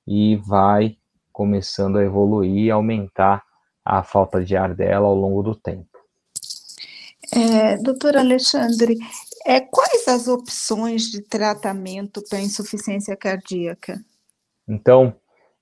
e 0.07 0.37
vai 0.37 0.97
começando 1.33 1.99
a 1.99 2.05
evoluir 2.05 2.65
e 2.65 2.71
aumentar 2.71 3.45
a 3.85 4.03
falta 4.03 4.43
de 4.43 4.57
ar 4.57 4.75
dela 4.75 5.07
ao 5.07 5.15
longo 5.15 5.43
do 5.43 5.55
tempo. 5.55 5.97
É, 7.33 7.77
doutor 7.77 8.17
Alexandre, 8.17 8.97
é, 9.45 9.61
quais 9.61 10.09
as 10.09 10.29
opções 10.29 11.11
de 11.11 11.21
tratamento 11.21 12.23
para 12.29 12.41
insuficiência 12.41 13.17
cardíaca? 13.17 14.01
Então, 14.67 15.15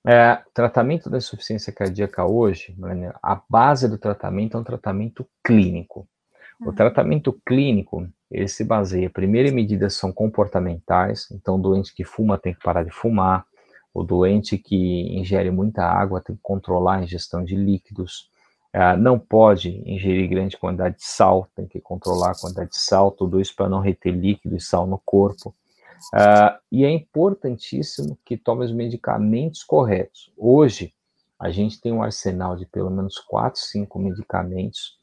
é, 0.07 0.39
tratamento 0.53 1.09
da 1.09 1.17
insuficiência 1.17 1.73
cardíaca 1.73 2.25
hoje, 2.25 2.75
a 3.23 3.41
base 3.49 3.87
do 3.87 3.97
tratamento 3.97 4.55
é 4.55 4.59
um 4.59 4.63
tratamento 4.63 5.27
clínico. 5.43 6.07
O 6.61 6.69
uhum. 6.69 6.75
tratamento 6.75 7.33
clínico, 7.45 8.07
ele 8.31 8.47
se 8.47 8.63
baseia, 8.63 9.09
primeiro, 9.09 9.49
em 9.49 9.51
medidas 9.51 9.95
são 9.95 10.11
comportamentais, 10.11 11.27
então 11.31 11.55
o 11.55 11.61
doente 11.61 11.93
que 11.93 12.03
fuma 12.03 12.37
tem 12.37 12.53
que 12.53 12.63
parar 12.63 12.83
de 12.83 12.91
fumar, 12.91 13.45
o 13.93 14.03
doente 14.03 14.57
que 14.57 15.17
ingere 15.17 15.49
muita 15.49 15.83
água 15.83 16.21
tem 16.21 16.35
que 16.35 16.41
controlar 16.41 16.97
a 16.97 17.03
ingestão 17.03 17.43
de 17.43 17.55
líquidos, 17.55 18.29
uh, 18.75 18.97
não 18.97 19.17
pode 19.17 19.81
ingerir 19.89 20.29
grande 20.29 20.57
quantidade 20.57 20.97
de 20.97 21.05
sal, 21.05 21.47
tem 21.55 21.65
que 21.65 21.79
controlar 21.79 22.31
a 22.31 22.39
quantidade 22.39 22.71
de 22.71 22.77
sal, 22.77 23.09
tudo 23.09 23.39
isso 23.39 23.55
para 23.55 23.69
não 23.69 23.79
reter 23.79 24.11
líquido 24.11 24.55
e 24.55 24.61
sal 24.61 24.85
no 24.85 25.01
corpo. 25.03 25.55
Uh, 26.13 26.57
e 26.71 26.85
é 26.85 26.89
importantíssimo 26.89 28.17
que 28.25 28.37
tome 28.37 28.65
os 28.65 28.71
medicamentos 28.71 29.63
corretos. 29.63 30.31
Hoje, 30.37 30.93
a 31.39 31.49
gente 31.49 31.79
tem 31.79 31.91
um 31.91 32.03
arsenal 32.03 32.55
de 32.55 32.65
pelo 32.65 32.89
menos 32.89 33.17
4, 33.19 33.59
5 33.59 33.99
medicamentos 33.99 34.97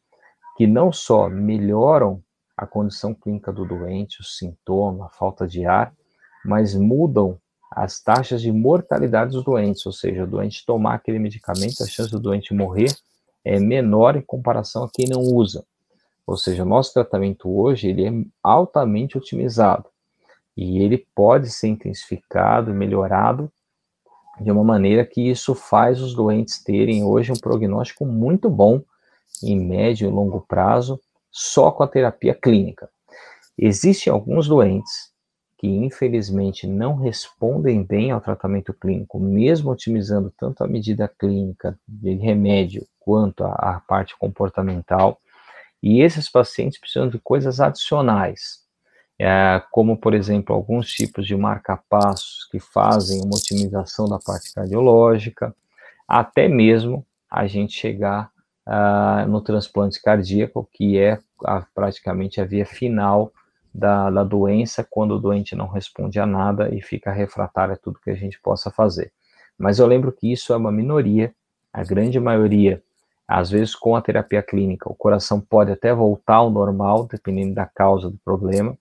que 0.57 0.67
não 0.67 0.93
só 0.93 1.29
melhoram 1.29 2.23
a 2.57 2.67
condição 2.67 3.15
clínica 3.15 3.53
do 3.53 3.65
doente, 3.65 4.21
o 4.21 4.25
sintoma, 4.25 5.07
a 5.07 5.11
falta 5.11 5.47
de 5.47 5.65
ar, 5.65 5.93
mas 6.45 6.75
mudam 6.75 7.39
as 7.71 8.01
taxas 8.01 8.43
de 8.43 8.53
mortalidade 8.53 9.33
dos 9.33 9.45
doentes, 9.45 9.85
ou 9.87 9.93
seja, 9.93 10.25
o 10.25 10.27
doente 10.27 10.65
tomar 10.67 10.95
aquele 10.95 11.19
medicamento, 11.19 11.83
a 11.83 11.87
chance 11.87 12.11
do 12.11 12.21
doente 12.21 12.53
morrer 12.53 12.95
é 13.45 13.59
menor 13.59 14.17
em 14.17 14.23
comparação 14.23 14.85
a 14.85 14.91
quem 14.93 15.07
não 15.09 15.21
usa. 15.21 15.65
Ou 16.27 16.37
seja, 16.37 16.63
o 16.63 16.67
nosso 16.67 16.93
tratamento 16.93 17.51
hoje 17.51 17.89
ele 17.89 18.07
é 18.07 18.13
altamente 18.43 19.17
otimizado 19.17 19.92
e 20.57 20.79
ele 20.83 21.07
pode 21.15 21.51
ser 21.51 21.69
intensificado, 21.69 22.75
melhorado 22.75 23.51
de 24.41 24.51
uma 24.51 24.65
maneira 24.65 25.05
que 25.05 25.31
isso 25.31 25.55
faz 25.55 26.01
os 26.01 26.15
doentes 26.15 26.63
terem 26.63 27.05
hoje 27.05 27.33
um 27.33 27.37
prognóstico 27.37 28.05
muito 28.05 28.49
bom 28.49 28.83
em 29.43 29.59
médio 29.59 30.09
e 30.09 30.13
longo 30.13 30.41
prazo 30.41 31.01
só 31.31 31.71
com 31.71 31.83
a 31.83 31.89
terapia 31.89 32.35
clínica. 32.35 32.89
Existem 33.57 34.13
alguns 34.13 34.49
doentes 34.49 35.13
que 35.59 35.69
infelizmente 35.69 36.67
não 36.67 36.97
respondem 36.97 37.85
bem 37.85 38.11
ao 38.11 38.21
tratamento 38.21 38.75
clínico, 38.75 39.21
mesmo 39.21 39.71
otimizando 39.71 40.33
tanto 40.37 40.65
a 40.65 40.67
medida 40.67 41.07
clínica 41.07 41.79
de 41.87 42.15
remédio 42.15 42.85
quanto 42.99 43.45
a, 43.45 43.53
a 43.53 43.81
parte 43.81 44.19
comportamental, 44.19 45.21
e 45.81 46.01
esses 46.01 46.29
pacientes 46.29 46.81
precisam 46.81 47.09
de 47.09 47.19
coisas 47.19 47.61
adicionais, 47.61 48.62
é, 49.23 49.63
como, 49.71 49.97
por 49.97 50.15
exemplo, 50.15 50.55
alguns 50.55 50.91
tipos 50.91 51.25
de 51.27 51.37
marca-passos 51.37 52.49
que 52.51 52.59
fazem 52.59 53.23
uma 53.23 53.37
otimização 53.37 54.09
da 54.09 54.19
parte 54.19 54.53
cardiológica, 54.53 55.55
até 56.09 56.49
mesmo 56.49 57.07
a 57.31 57.47
gente 57.47 57.73
chegar 57.73 58.31
uh, 58.67 59.29
no 59.29 59.41
transplante 59.41 60.03
cardíaco, 60.03 60.69
que 60.73 60.99
é 60.99 61.21
a, 61.45 61.65
praticamente 61.73 62.41
a 62.41 62.45
via 62.45 62.67
final 62.67 63.33
da, 63.73 64.11
da 64.11 64.25
doença, 64.25 64.85
quando 64.91 65.13
o 65.13 65.21
doente 65.21 65.55
não 65.55 65.69
responde 65.69 66.19
a 66.19 66.27
nada 66.27 66.75
e 66.75 66.83
fica 66.83 67.13
refratário 67.13 67.75
a 67.75 67.79
tudo 67.79 68.01
que 68.03 68.11
a 68.11 68.17
gente 68.17 68.41
possa 68.41 68.73
fazer. 68.73 69.13
Mas 69.57 69.79
eu 69.79 69.87
lembro 69.87 70.11
que 70.11 70.33
isso 70.33 70.53
é 70.53 70.57
uma 70.57 70.73
minoria, 70.73 71.33
a 71.73 71.85
grande 71.85 72.19
maioria, 72.19 72.83
às 73.27 73.51
vezes 73.51 73.77
com 73.77 73.95
a 73.95 74.03
terapia 74.03 74.43
clínica, 74.43 74.91
o 74.91 74.97
coração 74.97 75.41
pode 75.41 75.71
até 75.71 75.95
voltar 75.95 76.37
ao 76.37 76.51
normal, 76.51 77.07
dependendo 77.07 77.55
da 77.55 77.67
causa 77.67 78.11
do 78.11 78.19
problema, 78.25 78.77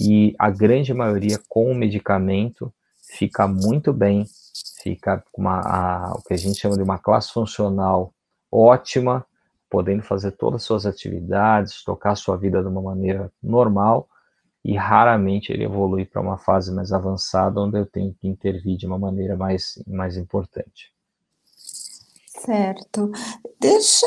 e 0.00 0.34
a 0.38 0.48
grande 0.48 0.94
maioria 0.94 1.38
com 1.46 1.70
o 1.70 1.74
medicamento 1.74 2.72
fica 3.02 3.46
muito 3.46 3.92
bem, 3.92 4.24
fica 4.82 5.22
com 5.30 5.42
uma, 5.42 5.60
a, 5.60 6.14
o 6.14 6.22
que 6.22 6.32
a 6.32 6.36
gente 6.38 6.58
chama 6.58 6.76
de 6.76 6.82
uma 6.82 6.98
classe 6.98 7.30
funcional 7.30 8.14
ótima, 8.50 9.26
podendo 9.68 10.02
fazer 10.02 10.32
todas 10.32 10.62
as 10.62 10.66
suas 10.66 10.86
atividades, 10.86 11.84
tocar 11.84 12.16
sua 12.16 12.36
vida 12.36 12.62
de 12.62 12.68
uma 12.68 12.80
maneira 12.80 13.30
normal, 13.42 14.08
e 14.64 14.74
raramente 14.74 15.52
ele 15.52 15.64
evolui 15.64 16.04
para 16.04 16.20
uma 16.20 16.38
fase 16.38 16.72
mais 16.72 16.92
avançada, 16.92 17.60
onde 17.60 17.78
eu 17.78 17.86
tenho 17.86 18.14
que 18.14 18.26
intervir 18.26 18.78
de 18.78 18.86
uma 18.86 18.98
maneira 18.98 19.36
mais, 19.36 19.82
mais 19.86 20.16
importante. 20.16 20.92
Certo. 22.40 23.10
Deixa 23.60 24.06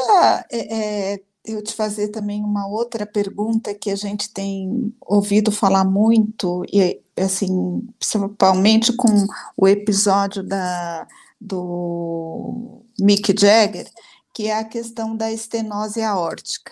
é, 0.51 1.13
é, 1.13 1.19
eu 1.45 1.62
te 1.63 1.73
fazer 1.73 2.09
também 2.09 2.43
uma 2.43 2.67
outra 2.67 3.05
pergunta 3.05 3.73
que 3.73 3.89
a 3.89 3.95
gente 3.95 4.29
tem 4.29 4.93
ouvido 5.01 5.51
falar 5.51 5.83
muito, 5.83 6.63
e 6.71 7.01
assim, 7.17 7.88
principalmente 8.00 8.93
com 8.93 9.25
o 9.57 9.67
episódio 9.67 10.43
da, 10.43 11.07
do 11.39 12.81
Mick 13.00 13.35
Jagger, 13.38 13.89
que 14.33 14.47
é 14.47 14.57
a 14.57 14.63
questão 14.63 15.15
da 15.15 15.31
estenose 15.31 16.01
aórtica 16.01 16.71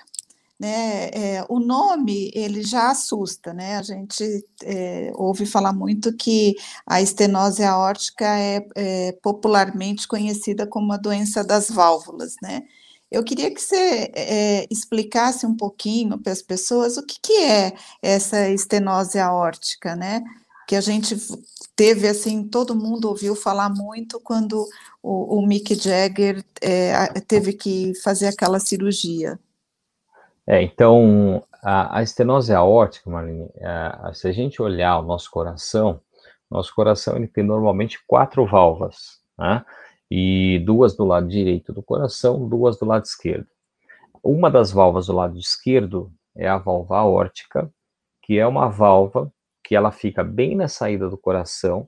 né? 0.62 1.10
É, 1.12 1.46
o 1.50 1.60
nome 1.60 2.32
ele 2.36 2.62
já 2.62 2.92
assusta, 2.92 3.52
né? 3.52 3.78
A 3.78 3.82
gente 3.82 4.24
é, 4.64 5.12
ouve 5.16 5.44
falar 5.44 5.74
muito 5.74 6.16
que 6.16 6.56
a 6.86 7.02
estenose 7.02 7.64
aórtica 7.64 8.38
é, 8.38 8.68
é, 8.76 9.12
popularmente 9.24 10.08
conhecida 10.08 10.68
como 10.68 10.94
a 10.94 10.98
doença 10.98 11.44
das 11.44 11.68
válvulas, 11.68 12.36
né? 12.44 12.62
Eu 13.12 13.24
queria 13.26 13.54
que 13.54 13.60
você 13.60 14.10
é, 14.16 14.68
explicasse 14.72 15.46
um 15.46 15.56
pouquinho 15.56 16.18
para 16.18 16.32
as 16.32 16.42
pessoas 16.42 16.96
o 16.96 17.06
que, 17.06 17.20
que 17.22 17.34
é 17.34 17.74
essa 18.02 18.48
estenose 18.50 19.20
aórtica, 19.20 19.96
né? 19.98 20.24
Que 20.66 20.78
a 20.78 20.82
gente 20.82 21.18
teve 21.76 22.08
assim, 22.08 22.48
todo 22.48 22.74
mundo 22.74 23.10
ouviu 23.10 23.36
falar 23.36 23.70
muito 23.70 24.18
quando 24.22 24.66
o, 25.04 25.40
o 25.40 25.46
Mick 25.46 25.76
Jagger 25.76 26.42
é, 26.62 27.20
teve 27.28 27.52
que 27.52 27.94
fazer 27.96 28.28
aquela 28.28 28.60
cirurgia. 28.62 29.38
É, 30.48 30.62
então, 30.62 31.44
a, 31.62 32.00
a 32.00 32.04
estenose 32.04 32.54
aórtica, 32.54 33.10
Marlene, 33.10 33.50
é, 33.58 34.14
se 34.14 34.28
a 34.28 34.32
gente 34.32 34.62
olhar 34.62 35.00
o 35.00 35.04
nosso 35.04 35.30
coração, 35.30 36.00
nosso 36.50 36.74
coração 36.74 37.18
ele 37.18 37.28
tem 37.28 37.44
normalmente 37.44 38.00
quatro 38.08 38.46
válvulas, 38.46 39.20
né? 39.38 39.66
E 40.14 40.60
duas 40.66 40.94
do 40.94 41.06
lado 41.06 41.30
direito 41.30 41.72
do 41.72 41.82
coração, 41.82 42.46
duas 42.46 42.78
do 42.78 42.86
lado 42.86 43.06
esquerdo. 43.06 43.48
Uma 44.22 44.52
das 44.52 44.70
válvulas 44.70 45.08
do 45.08 45.14
lado 45.14 45.40
esquerdo 45.40 46.12
é 46.36 46.50
a 46.50 46.58
válvula 46.58 47.00
aórtica, 47.00 47.74
que 48.22 48.38
é 48.38 48.46
uma 48.46 48.68
válvula 48.68 49.32
que 49.64 49.74
ela 49.74 49.90
fica 49.90 50.22
bem 50.22 50.54
na 50.54 50.68
saída 50.68 51.10
do 51.10 51.18
coração, 51.18 51.88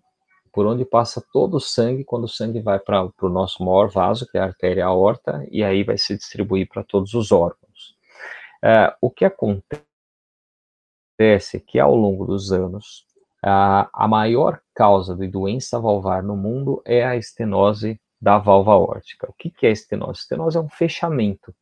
por 0.53 0.65
onde 0.65 0.85
passa 0.85 1.21
todo 1.33 1.57
o 1.57 1.59
sangue, 1.59 2.05
quando 2.05 2.23
o 2.23 2.29
sangue 2.29 2.61
vai 2.61 2.79
para 2.79 3.03
o 3.21 3.29
nosso 3.29 3.61
maior 3.61 3.89
vaso, 3.89 4.25
que 4.25 4.37
é 4.37 4.41
a 4.41 4.45
artéria 4.45 4.85
aorta, 4.85 5.45
e 5.51 5.61
aí 5.61 5.83
vai 5.83 5.97
se 5.97 6.15
distribuir 6.15 6.69
para 6.69 6.81
todos 6.81 7.13
os 7.13 7.31
órgãos. 7.31 7.97
É, 8.63 8.95
o 9.01 9.09
que 9.11 9.25
acontece 9.25 9.83
é 11.19 11.59
que 11.59 11.77
ao 11.77 11.93
longo 11.93 12.25
dos 12.25 12.53
anos, 12.53 13.05
a, 13.43 13.89
a 13.91 14.07
maior 14.07 14.61
causa 14.73 15.13
de 15.13 15.27
doença 15.27 15.77
valvar 15.77 16.23
no 16.23 16.37
mundo 16.37 16.81
é 16.85 17.03
a 17.03 17.17
estenose 17.17 17.99
da 18.23 18.37
válvula 18.37 18.77
aórtica. 18.77 19.29
O 19.29 19.33
que, 19.33 19.67
é 19.67 19.71
estenose? 19.71 20.21
Estenose 20.21 20.57
é 20.57 20.61
um 20.61 20.69
fechamento. 20.69 21.53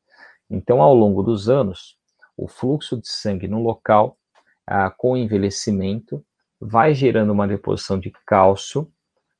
Então, 0.47 0.79
ao 0.79 0.93
longo 0.93 1.23
dos 1.23 1.49
anos, 1.49 1.97
o 2.37 2.47
fluxo 2.47 3.01
de 3.01 3.09
sangue 3.09 3.47
no 3.47 3.59
local, 3.63 4.15
ah, 4.67 4.91
com 4.91 5.17
envelhecimento, 5.17 6.23
vai 6.59 6.93
gerando 6.93 7.33
uma 7.33 7.47
deposição 7.47 7.99
de 7.99 8.11
cálcio, 8.27 8.87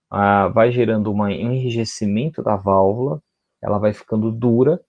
ah, 0.10 0.48
vai 0.48 0.72
gerando 0.72 1.14
um 1.14 1.28
enrijecimento 1.28 2.42
da 2.42 2.56
válvula, 2.56 3.22
ela 3.62 3.78
vai 3.78 3.94
ficando 3.94 4.32
dura, 4.32 4.82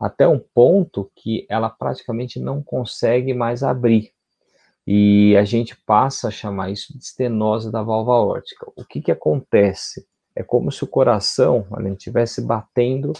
até 0.00 0.26
um 0.26 0.38
ponto 0.38 1.10
que 1.14 1.46
ela 1.50 1.68
praticamente 1.68 2.40
não 2.40 2.62
consegue 2.62 3.34
mais 3.34 3.62
abrir. 3.62 4.10
E 4.86 5.36
a 5.36 5.44
gente 5.44 5.76
passa 5.84 6.28
a 6.28 6.30
chamar 6.30 6.70
isso 6.70 6.94
de 6.94 7.04
estenose 7.04 7.70
da 7.70 7.82
válvula 7.82 8.16
aórtica. 8.16 8.72
O 8.74 8.86
que, 8.86 9.02
que 9.02 9.12
acontece? 9.12 10.06
É 10.34 10.42
como 10.42 10.70
se 10.70 10.82
o 10.84 10.86
coração 10.86 11.66
estivesse 11.92 12.42
batendo 12.42 13.12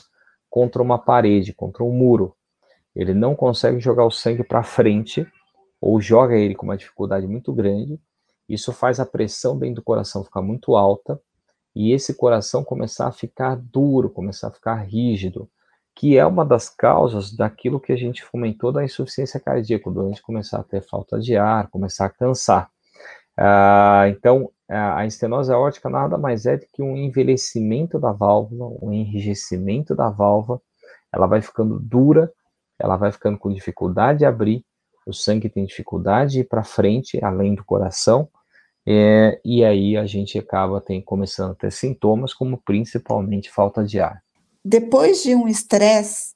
contra 0.50 0.82
uma 0.82 0.98
parede, 0.98 1.52
contra 1.52 1.84
um 1.84 1.90
muro. 1.90 2.34
Ele 2.94 3.14
não 3.14 3.34
consegue 3.34 3.80
jogar 3.80 4.04
o 4.04 4.10
sangue 4.10 4.44
para 4.44 4.62
frente, 4.62 5.26
ou 5.80 6.00
joga 6.00 6.36
ele 6.36 6.54
com 6.54 6.64
uma 6.64 6.76
dificuldade 6.76 7.26
muito 7.26 7.52
grande. 7.52 8.00
Isso 8.48 8.72
faz 8.72 9.00
a 9.00 9.06
pressão 9.06 9.58
dentro 9.58 9.76
do 9.76 9.82
coração 9.82 10.24
ficar 10.24 10.42
muito 10.42 10.76
alta, 10.76 11.20
e 11.74 11.92
esse 11.92 12.14
coração 12.14 12.62
começar 12.62 13.08
a 13.08 13.12
ficar 13.12 13.56
duro, 13.56 14.08
começar 14.08 14.48
a 14.48 14.52
ficar 14.52 14.76
rígido 14.76 15.48
que 15.94 16.18
é 16.18 16.26
uma 16.26 16.44
das 16.44 16.68
causas 16.68 17.32
daquilo 17.32 17.80
que 17.80 17.92
a 17.92 17.96
gente 17.96 18.24
fomentou 18.24 18.72
da 18.72 18.84
insuficiência 18.84 19.38
cardíaca, 19.38 19.88
do 19.90 20.02
doente 20.02 20.20
começar 20.22 20.58
a 20.58 20.64
ter 20.64 20.82
falta 20.82 21.20
de 21.20 21.36
ar, 21.36 21.68
começar 21.68 22.06
a 22.06 22.10
cansar. 22.10 22.68
Ah, 23.36 24.04
então, 24.08 24.50
a 24.68 25.04
estenose 25.06 25.52
aórtica 25.52 25.90
nada 25.90 26.16
mais 26.16 26.46
é 26.46 26.56
do 26.56 26.66
que 26.72 26.82
um 26.82 26.96
envelhecimento 26.96 27.98
da 27.98 28.12
válvula, 28.12 28.76
um 28.80 28.92
enrijecimento 28.92 29.94
da 29.94 30.08
válvula, 30.08 30.60
ela 31.12 31.26
vai 31.26 31.42
ficando 31.42 31.78
dura, 31.78 32.32
ela 32.78 32.96
vai 32.96 33.12
ficando 33.12 33.38
com 33.38 33.52
dificuldade 33.52 34.20
de 34.20 34.24
abrir, 34.24 34.64
o 35.06 35.12
sangue 35.12 35.48
tem 35.48 35.66
dificuldade 35.66 36.32
de 36.32 36.40
ir 36.40 36.44
para 36.44 36.64
frente, 36.64 37.22
além 37.22 37.54
do 37.54 37.64
coração, 37.64 38.28
é, 38.86 39.40
e 39.44 39.64
aí 39.64 39.96
a 39.96 40.06
gente 40.06 40.38
acaba 40.38 40.80
tem, 40.80 41.00
começando 41.00 41.52
a 41.52 41.54
ter 41.54 41.72
sintomas 41.72 42.34
como 42.34 42.58
principalmente 42.58 43.50
falta 43.50 43.84
de 43.84 44.00
ar. 44.00 44.22
Depois 44.64 45.22
de 45.22 45.34
um 45.34 45.46
estresse, 45.46 46.34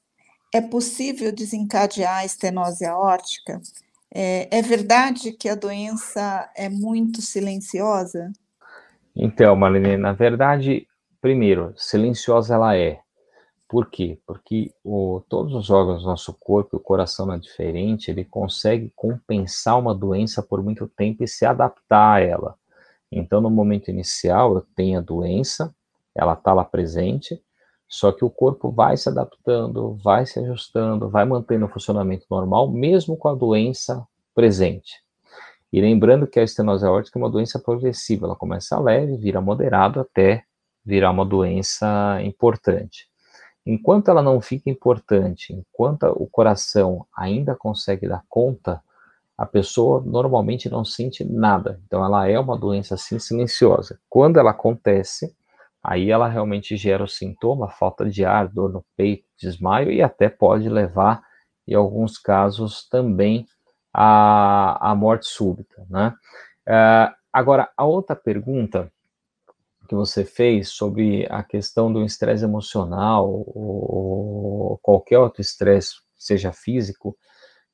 é 0.53 0.61
possível 0.61 1.31
desencadear 1.31 2.17
a 2.17 2.25
estenose 2.25 2.85
aórtica? 2.85 3.61
É, 4.13 4.57
é, 4.57 4.61
verdade 4.61 5.31
que 5.31 5.47
a 5.47 5.55
doença 5.55 6.49
é 6.55 6.67
muito 6.67 7.21
silenciosa? 7.21 8.31
Então, 9.15 9.55
Marlene, 9.55 9.97
na 9.97 10.13
verdade, 10.13 10.87
primeiro, 11.21 11.73
silenciosa 11.77 12.55
ela 12.55 12.75
é. 12.75 12.99
Por 13.67 13.87
quê? 13.87 14.19
Porque 14.25 14.73
o, 14.83 15.21
todos 15.29 15.53
os 15.53 15.69
órgãos 15.69 16.01
do 16.01 16.07
nosso 16.07 16.33
corpo, 16.33 16.77
o 16.77 16.79
coração 16.79 17.31
é 17.31 17.37
diferente, 17.37 18.09
ele 18.09 18.25
consegue 18.25 18.91
compensar 18.95 19.77
uma 19.77 19.93
doença 19.93 20.41
por 20.41 20.63
muito 20.63 20.87
tempo 20.87 21.23
e 21.23 21.27
se 21.27 21.45
adaptar 21.45 22.15
a 22.15 22.19
ela. 22.19 22.55
Então, 23.11 23.39
no 23.39 23.49
momento 23.49 23.89
inicial, 23.89 24.55
eu 24.55 24.65
tenho 24.75 24.97
a 24.97 25.03
doença, 25.03 25.73
ela 26.15 26.33
está 26.33 26.51
lá 26.51 26.63
presente, 26.63 27.39
só 27.89 28.11
que 28.11 28.23
o 28.23 28.29
corpo 28.29 28.69
vai 28.69 28.95
se 28.95 29.09
adaptando, 29.09 29.97
vai 30.03 30.23
se 30.25 30.39
ajustando, 30.39 31.09
vai 31.09 31.25
mantendo 31.25 31.65
o 31.65 31.69
funcionamento 31.69 32.27
normal, 32.29 32.71
mesmo 32.71 33.17
com 33.17 33.27
a 33.27 33.33
doença 33.33 34.05
presente. 34.35 35.03
E 35.73 35.81
lembrando 35.81 36.27
que 36.27 36.39
a 36.39 36.43
estenose 36.43 36.85
aórtica 36.85 37.17
é 37.17 37.21
uma 37.21 37.29
doença 37.29 37.59
progressiva, 37.59 38.27
ela 38.27 38.35
começa 38.35 38.79
leve, 38.79 39.17
vira 39.17 39.41
moderado 39.41 39.99
até 39.99 40.43
virar 40.85 41.09
uma 41.09 41.25
doença 41.25 42.19
importante. 42.23 43.07
Enquanto 43.65 44.09
ela 44.09 44.21
não 44.21 44.39
fica 44.39 44.69
importante, 44.69 45.53
enquanto 45.53 46.03
o 46.15 46.27
coração 46.27 47.05
ainda 47.15 47.55
consegue 47.55 48.07
dar 48.07 48.23
conta, 48.29 48.81
a 49.37 49.45
pessoa 49.45 50.01
normalmente 50.05 50.69
não 50.69 50.85
sente 50.85 51.23
nada. 51.23 51.79
Então 51.85 52.03
ela 52.03 52.27
é 52.27 52.39
uma 52.39 52.57
doença 52.57 52.95
assim 52.95 53.17
silenciosa. 53.17 53.99
Quando 54.09 54.39
ela 54.39 54.51
acontece, 54.51 55.35
aí 55.83 56.09
ela 56.11 56.27
realmente 56.27 56.75
gera 56.75 57.03
o 57.03 57.07
sintoma, 57.07 57.69
falta 57.69 58.09
de 58.09 58.25
ar, 58.25 58.47
dor 58.47 58.71
no 58.71 58.85
peito, 58.95 59.25
desmaio 59.37 59.91
e 59.91 60.01
até 60.01 60.29
pode 60.29 60.67
levar, 60.69 61.21
em 61.67 61.73
alguns 61.73 62.17
casos, 62.17 62.87
também 62.89 63.45
à, 63.93 64.91
à 64.91 64.95
morte 64.95 65.27
súbita, 65.27 65.85
né? 65.89 66.13
Uh, 66.67 67.13
agora, 67.31 67.69
a 67.75 67.85
outra 67.85 68.15
pergunta 68.15 68.91
que 69.87 69.95
você 69.95 70.23
fez 70.23 70.69
sobre 70.69 71.25
a 71.31 71.41
questão 71.41 71.91
do 71.91 72.03
estresse 72.03 72.43
emocional 72.43 73.27
ou 73.27 74.79
qualquer 74.83 75.17
outro 75.17 75.41
estresse, 75.41 75.95
seja 76.15 76.51
físico, 76.53 77.17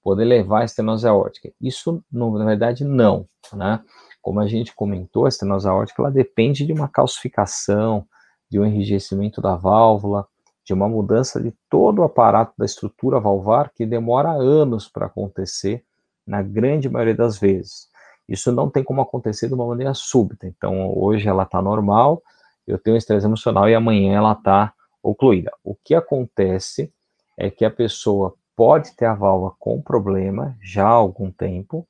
poder 0.01 0.23
levar 0.23 0.61
a 0.61 0.65
estenose 0.65 1.05
aórtica. 1.07 1.51
Isso, 1.59 2.01
na 2.11 2.45
verdade, 2.45 2.85
não, 2.85 3.27
né? 3.51 3.83
Como 4.25 4.39
a 4.39 4.47
gente 4.47 4.73
comentou, 4.73 5.27
a 5.27 5.29
estenose 5.29 5.67
aórtica 5.67 6.01
ela 6.01 6.09
depende 6.09 6.65
de 6.65 6.73
uma 6.73 6.87
calcificação, 6.87 8.07
de 8.49 8.59
um 8.59 8.65
enrijecimento 8.65 9.39
da 9.39 9.55
válvula, 9.55 10.27
de 10.63 10.73
uma 10.73 10.89
mudança 10.89 11.39
de 11.39 11.53
todo 11.69 11.99
o 11.99 12.03
aparato 12.03 12.51
da 12.57 12.65
estrutura 12.65 13.19
valvar 13.19 13.69
que 13.69 13.85
demora 13.85 14.31
anos 14.31 14.89
para 14.89 15.05
acontecer, 15.05 15.83
na 16.25 16.41
grande 16.41 16.89
maioria 16.89 17.13
das 17.13 17.37
vezes. 17.37 17.87
Isso 18.27 18.51
não 18.51 18.67
tem 18.67 18.83
como 18.83 18.99
acontecer 18.99 19.47
de 19.47 19.53
uma 19.53 19.67
maneira 19.67 19.93
súbita. 19.93 20.47
Então, 20.47 20.91
hoje 20.97 21.27
ela 21.29 21.43
está 21.43 21.61
normal, 21.61 22.19
eu 22.65 22.79
tenho 22.79 22.97
estresse 22.97 23.27
emocional 23.27 23.69
e 23.69 23.75
amanhã 23.75 24.15
ela 24.15 24.31
está 24.31 24.73
ocluída. 25.03 25.51
O 25.63 25.75
que 25.75 25.93
acontece 25.93 26.91
é 27.37 27.51
que 27.51 27.63
a 27.63 27.69
pessoa 27.69 28.33
pode 28.55 28.95
ter 28.95 29.05
a 29.05 29.13
válvula 29.13 29.53
com 29.59 29.79
problema 29.79 30.57
já 30.63 30.87
há 30.87 30.93
algum 30.93 31.29
tempo, 31.29 31.87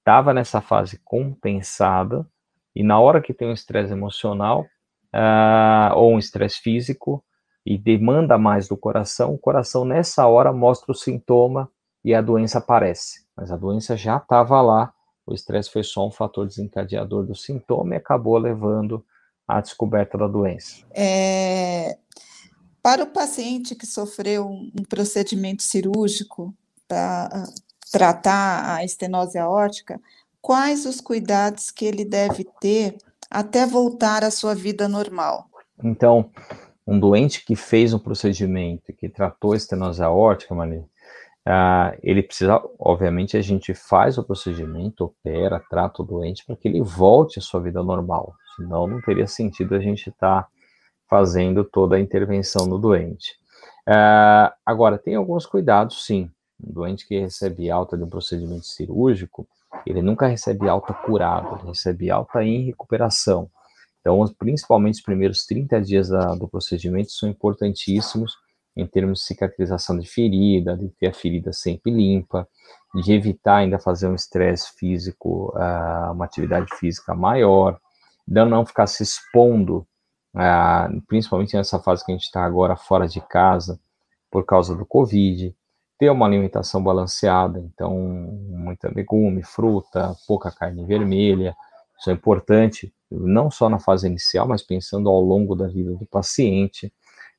estava 0.00 0.34
nessa 0.34 0.60
fase 0.60 1.00
compensada, 1.04 2.26
e 2.74 2.82
na 2.82 2.98
hora 2.98 3.22
que 3.22 3.32
tem 3.32 3.48
um 3.48 3.52
estresse 3.52 3.92
emocional, 3.92 4.66
uh, 5.14 5.94
ou 5.94 6.14
um 6.14 6.18
estresse 6.18 6.60
físico, 6.60 7.24
e 7.64 7.78
demanda 7.78 8.36
mais 8.36 8.68
do 8.68 8.76
coração, 8.76 9.32
o 9.32 9.38
coração 9.38 9.84
nessa 9.84 10.26
hora 10.26 10.52
mostra 10.52 10.90
o 10.92 10.94
sintoma 10.94 11.70
e 12.04 12.14
a 12.14 12.20
doença 12.20 12.58
aparece. 12.58 13.26
Mas 13.36 13.52
a 13.52 13.56
doença 13.56 13.96
já 13.96 14.16
estava 14.16 14.60
lá 14.60 14.92
o 15.30 15.34
estresse 15.34 15.70
foi 15.70 15.84
só 15.84 16.06
um 16.06 16.10
fator 16.10 16.44
desencadeador 16.44 17.24
do 17.24 17.36
sintoma 17.36 17.94
e 17.94 17.98
acabou 17.98 18.36
levando 18.36 19.04
à 19.46 19.60
descoberta 19.60 20.18
da 20.18 20.26
doença. 20.26 20.84
É, 20.90 21.96
para 22.82 23.04
o 23.04 23.06
paciente 23.06 23.76
que 23.76 23.86
sofreu 23.86 24.48
um 24.48 24.82
procedimento 24.88 25.62
cirúrgico 25.62 26.52
para 26.88 27.44
tratar 27.90 28.76
a 28.76 28.84
estenose 28.84 29.38
aórtica, 29.38 30.00
quais 30.40 30.86
os 30.86 31.00
cuidados 31.00 31.70
que 31.70 31.84
ele 31.84 32.04
deve 32.04 32.44
ter 32.60 32.96
até 33.30 33.66
voltar 33.66 34.24
à 34.24 34.30
sua 34.30 34.54
vida 34.54 34.88
normal? 34.88 35.46
Então, 35.82 36.30
um 36.86 36.98
doente 36.98 37.44
que 37.44 37.54
fez 37.54 37.92
um 37.92 37.98
procedimento, 37.98 38.92
que 38.92 39.08
tratou 39.08 39.52
a 39.52 39.56
estenose 39.56 40.02
aórtica, 40.02 40.54
Maria, 40.54 40.84
uh, 41.46 41.96
ele 42.02 42.22
precisa, 42.22 42.60
obviamente, 42.78 43.36
a 43.36 43.42
gente 43.42 43.74
faz 43.74 44.18
o 44.18 44.24
procedimento, 44.24 45.04
opera, 45.04 45.62
trata 45.70 46.02
o 46.02 46.04
doente 46.04 46.44
para 46.44 46.56
que 46.56 46.68
ele 46.68 46.82
volte 46.82 47.38
à 47.38 47.42
sua 47.42 47.60
vida 47.60 47.82
normal. 47.82 48.34
Senão, 48.56 48.86
não 48.86 49.00
teria 49.00 49.26
sentido 49.26 49.74
a 49.74 49.80
gente 49.80 50.10
estar 50.10 50.42
tá 50.42 50.48
fazendo 51.08 51.64
toda 51.64 51.96
a 51.96 52.00
intervenção 52.00 52.66
no 52.66 52.78
doente. 52.78 53.34
Uh, 53.88 54.52
agora, 54.64 54.98
tem 54.98 55.14
alguns 55.14 55.46
cuidados, 55.46 56.04
sim. 56.04 56.30
Um 56.62 56.72
doente 56.72 57.06
que 57.06 57.18
recebe 57.18 57.70
alta 57.70 57.96
de 57.96 58.04
um 58.04 58.08
procedimento 58.08 58.66
cirúrgico, 58.66 59.48
ele 59.86 60.02
nunca 60.02 60.26
recebe 60.26 60.68
alta 60.68 60.92
curado, 60.92 61.58
ele 61.58 61.68
recebe 61.68 62.10
alta 62.10 62.42
em 62.44 62.64
recuperação. 62.64 63.50
Então, 64.00 64.26
principalmente 64.38 64.94
os 64.94 65.02
primeiros 65.02 65.44
30 65.44 65.80
dias 65.80 66.08
da, 66.08 66.34
do 66.34 66.48
procedimento 66.48 67.12
são 67.12 67.28
importantíssimos 67.28 68.34
em 68.76 68.86
termos 68.86 69.20
de 69.20 69.26
cicatrização 69.26 69.98
de 69.98 70.08
ferida, 70.08 70.76
de 70.76 70.88
ter 70.88 71.08
a 71.08 71.12
ferida 71.12 71.52
sempre 71.52 71.90
limpa, 71.90 72.48
de 72.94 73.12
evitar 73.12 73.56
ainda 73.56 73.78
fazer 73.78 74.08
um 74.08 74.14
estresse 74.14 74.72
físico, 74.76 75.52
uh, 75.56 76.12
uma 76.12 76.24
atividade 76.24 76.66
física 76.76 77.14
maior, 77.14 77.78
de 78.26 78.44
não 78.44 78.64
ficar 78.64 78.86
se 78.86 79.02
expondo, 79.02 79.86
uh, 80.34 81.00
principalmente 81.06 81.56
nessa 81.56 81.78
fase 81.78 82.04
que 82.04 82.12
a 82.12 82.14
gente 82.14 82.24
está 82.24 82.44
agora 82.44 82.76
fora 82.76 83.06
de 83.06 83.20
casa, 83.20 83.78
por 84.30 84.44
causa 84.44 84.74
do 84.74 84.86
Covid, 84.86 85.54
ter 86.00 86.10
uma 86.10 86.24
alimentação 86.24 86.82
balanceada, 86.82 87.60
então 87.60 87.94
muita 88.48 88.90
legume, 88.90 89.42
fruta, 89.42 90.16
pouca 90.26 90.50
carne 90.50 90.82
vermelha, 90.86 91.54
isso 91.98 92.08
é 92.08 92.14
importante, 92.14 92.90
não 93.10 93.50
só 93.50 93.68
na 93.68 93.78
fase 93.78 94.06
inicial, 94.06 94.48
mas 94.48 94.62
pensando 94.62 95.10
ao 95.10 95.20
longo 95.20 95.54
da 95.54 95.68
vida 95.68 95.92
do 95.92 96.06
paciente. 96.06 96.86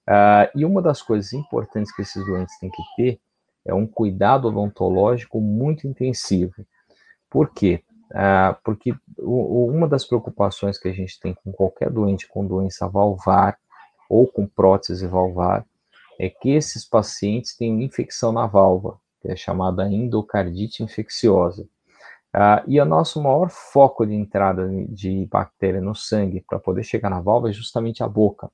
Uh, 0.08 0.46
e 0.56 0.64
uma 0.64 0.80
das 0.80 1.02
coisas 1.02 1.34
importantes 1.34 1.92
que 1.92 2.04
esses 2.04 2.24
doentes 2.24 2.56
têm 2.60 2.70
que 2.70 2.84
ter 2.96 3.20
é 3.66 3.74
um 3.74 3.88
cuidado 3.88 4.48
odontológico 4.48 5.42
muito 5.42 5.88
intensivo. 5.88 6.64
Por 7.32 7.50
quê? 7.50 7.84
Uh, 8.12 8.56
porque 8.64 8.94
o, 9.18 9.72
uma 9.72 9.88
das 9.88 10.06
preocupações 10.06 10.78
que 10.78 10.88
a 10.88 10.94
gente 10.94 11.20
tem 11.20 11.34
com 11.34 11.52
qualquer 11.52 11.90
doente 11.90 12.28
com 12.28 12.46
doença 12.46 12.88
valvar 12.88 13.58
ou 14.08 14.28
com 14.28 14.46
prótese 14.46 15.08
valvar 15.08 15.66
é 16.20 16.30
que 16.30 16.52
esses 16.52 16.86
pacientes 16.86 17.56
têm 17.56 17.84
infecção 17.84 18.32
na 18.32 18.46
válvula, 18.46 18.98
que 19.22 19.30
é 19.30 19.36
chamada 19.36 19.88
endocardite 19.88 20.84
infecciosa. 20.84 21.64
Uh, 22.34 22.64
e 22.66 22.80
o 22.80 22.86
nosso 22.86 23.22
maior 23.22 23.50
foco 23.50 24.06
de 24.06 24.14
entrada 24.14 24.70
de 24.88 25.26
bactéria 25.26 25.82
no 25.82 25.94
sangue 25.94 26.44
para 26.48 26.60
poder 26.60 26.84
chegar 26.84 27.10
na 27.10 27.20
válvula 27.20 27.50
é 27.50 27.54
justamente 27.54 28.04
a 28.04 28.08
boca. 28.08 28.50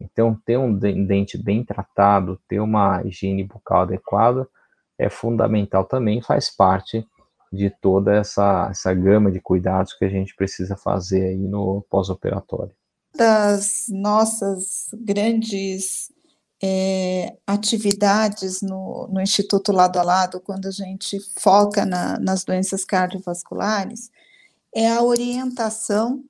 Então, 0.00 0.34
ter 0.46 0.56
um 0.56 0.72
dente 0.72 1.36
bem 1.36 1.64
tratado, 1.64 2.40
ter 2.48 2.60
uma 2.60 3.02
higiene 3.04 3.44
bucal 3.44 3.82
adequada 3.82 4.48
é 4.98 5.08
fundamental 5.08 5.84
também, 5.84 6.20
faz 6.20 6.50
parte 6.50 7.06
de 7.52 7.70
toda 7.70 8.14
essa, 8.14 8.68
essa 8.70 8.92
gama 8.92 9.30
de 9.30 9.40
cuidados 9.40 9.94
que 9.94 10.04
a 10.04 10.08
gente 10.08 10.34
precisa 10.34 10.76
fazer 10.76 11.28
aí 11.28 11.38
no 11.38 11.82
pós-operatório. 11.88 12.72
Das 13.14 13.86
nossas 13.88 14.88
grandes 14.92 16.12
é, 16.62 17.36
atividades 17.46 18.60
no, 18.62 19.06
no, 19.08 19.20
Instituto 19.20 19.70
Lado 19.72 19.98
a 19.98 20.02
Lado, 20.02 20.40
quando 20.40 20.66
a 20.66 20.70
gente 20.70 21.18
foca 21.38 21.86
na, 21.86 22.18
nas 22.18 22.44
doenças 22.44 22.84
cardiovasculares, 22.84 24.10
é 24.74 24.88
a 24.88 25.02
orientação 25.02 26.24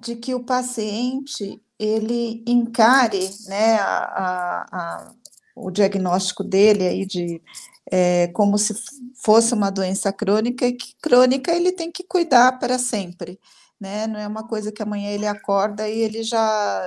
de 0.00 0.16
que 0.16 0.34
o 0.34 0.44
paciente 0.44 1.60
ele 1.78 2.44
encare 2.46 3.30
né, 3.46 3.74
a, 3.76 3.98
a, 3.98 4.66
a, 4.72 5.14
o 5.56 5.70
diagnóstico 5.70 6.44
dele 6.44 6.86
aí 6.86 7.04
de 7.04 7.42
é, 7.90 8.28
como 8.28 8.58
se 8.58 8.74
fosse 9.22 9.54
uma 9.54 9.70
doença 9.70 10.12
crônica, 10.12 10.66
e 10.66 10.72
que 10.72 10.94
crônica 11.00 11.52
ele 11.52 11.72
tem 11.72 11.90
que 11.90 12.04
cuidar 12.04 12.58
para 12.58 12.78
sempre, 12.78 13.38
né? 13.80 14.06
Não 14.06 14.18
é 14.18 14.26
uma 14.26 14.46
coisa 14.46 14.72
que 14.72 14.82
amanhã 14.82 15.10
ele 15.10 15.26
acorda 15.26 15.88
e 15.88 16.00
ele 16.00 16.22
já, 16.22 16.82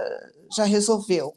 já 0.55 0.63
resolveu. 0.65 1.35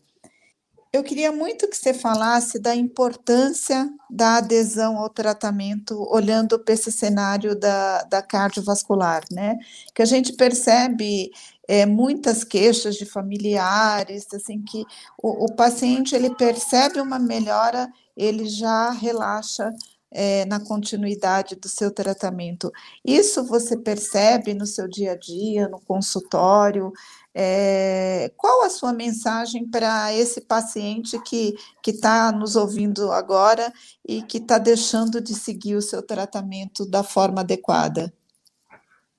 Eu 0.93 1.05
queria 1.05 1.31
muito 1.31 1.69
que 1.69 1.77
você 1.77 1.95
falasse 1.95 2.59
da 2.59 2.75
importância 2.75 3.89
da 4.11 4.39
adesão 4.39 4.99
ao 4.99 5.09
tratamento, 5.09 5.95
olhando 6.13 6.59
para 6.59 6.75
esse 6.75 6.91
cenário 6.91 7.55
da, 7.55 8.03
da 8.03 8.21
cardiovascular, 8.21 9.23
né? 9.31 9.57
Que 9.95 10.03
a 10.03 10.05
gente 10.05 10.33
percebe 10.33 11.31
é, 11.69 11.87
muitas 11.87 12.43
queixas 12.43 12.97
de 12.97 13.07
familiares, 13.07 14.27
assim, 14.35 14.61
que 14.63 14.85
o, 15.23 15.45
o 15.45 15.55
paciente 15.55 16.17
ele 16.17 16.35
percebe 16.35 17.01
uma 17.01 17.21
melhora, 17.21 17.89
ele 18.17 18.47
já 18.47 18.91
relaxa 18.91 19.73
é, 20.11 20.45
na 20.45 20.59
continuidade 20.59 21.55
do 21.55 21.69
seu 21.69 21.91
tratamento. 21.91 22.73
Isso 23.05 23.45
você 23.45 23.77
percebe 23.77 24.55
no 24.55 24.67
seu 24.67 24.89
dia 24.89 25.13
a 25.13 25.17
dia, 25.17 25.69
no 25.69 25.81
consultório? 25.81 26.93
É, 27.35 28.33
qual 28.37 28.63
a 28.63 28.71
sua 28.71 28.93
mensagem 28.93 29.69
para 29.69 30.13
esse 30.13 30.41
paciente 30.41 31.19
que 31.23 31.55
está 31.87 32.33
nos 32.33 32.57
ouvindo 32.57 33.13
agora 33.13 33.73
e 34.07 34.23
que 34.23 34.39
está 34.39 34.59
deixando 34.59 35.21
de 35.21 35.35
seguir 35.35 35.77
o 35.77 35.83
seu 35.83 36.03
tratamento 36.03 36.85
da 36.85 37.03
forma 37.03 37.43
adequada? 37.43 38.13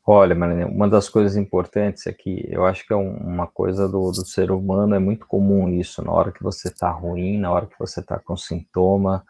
Olha, 0.05 0.33
Marina, 0.33 0.65
uma 0.65 0.89
das 0.89 1.07
coisas 1.07 1.37
importantes 1.37 2.07
é 2.07 2.11
que 2.11 2.45
eu 2.49 2.65
acho 2.65 2.85
que 2.85 2.91
é 2.91 2.95
uma 2.95 3.45
coisa 3.45 3.87
do, 3.87 4.11
do 4.11 4.25
ser 4.25 4.51
humano, 4.51 4.95
é 4.95 4.99
muito 4.99 5.27
comum 5.27 5.69
isso, 5.69 6.03
na 6.03 6.11
hora 6.11 6.31
que 6.31 6.41
você 6.41 6.69
está 6.69 6.89
ruim, 6.89 7.37
na 7.37 7.51
hora 7.51 7.67
que 7.67 7.77
você 7.77 7.99
está 7.99 8.17
com 8.17 8.35
sintoma, 8.35 9.23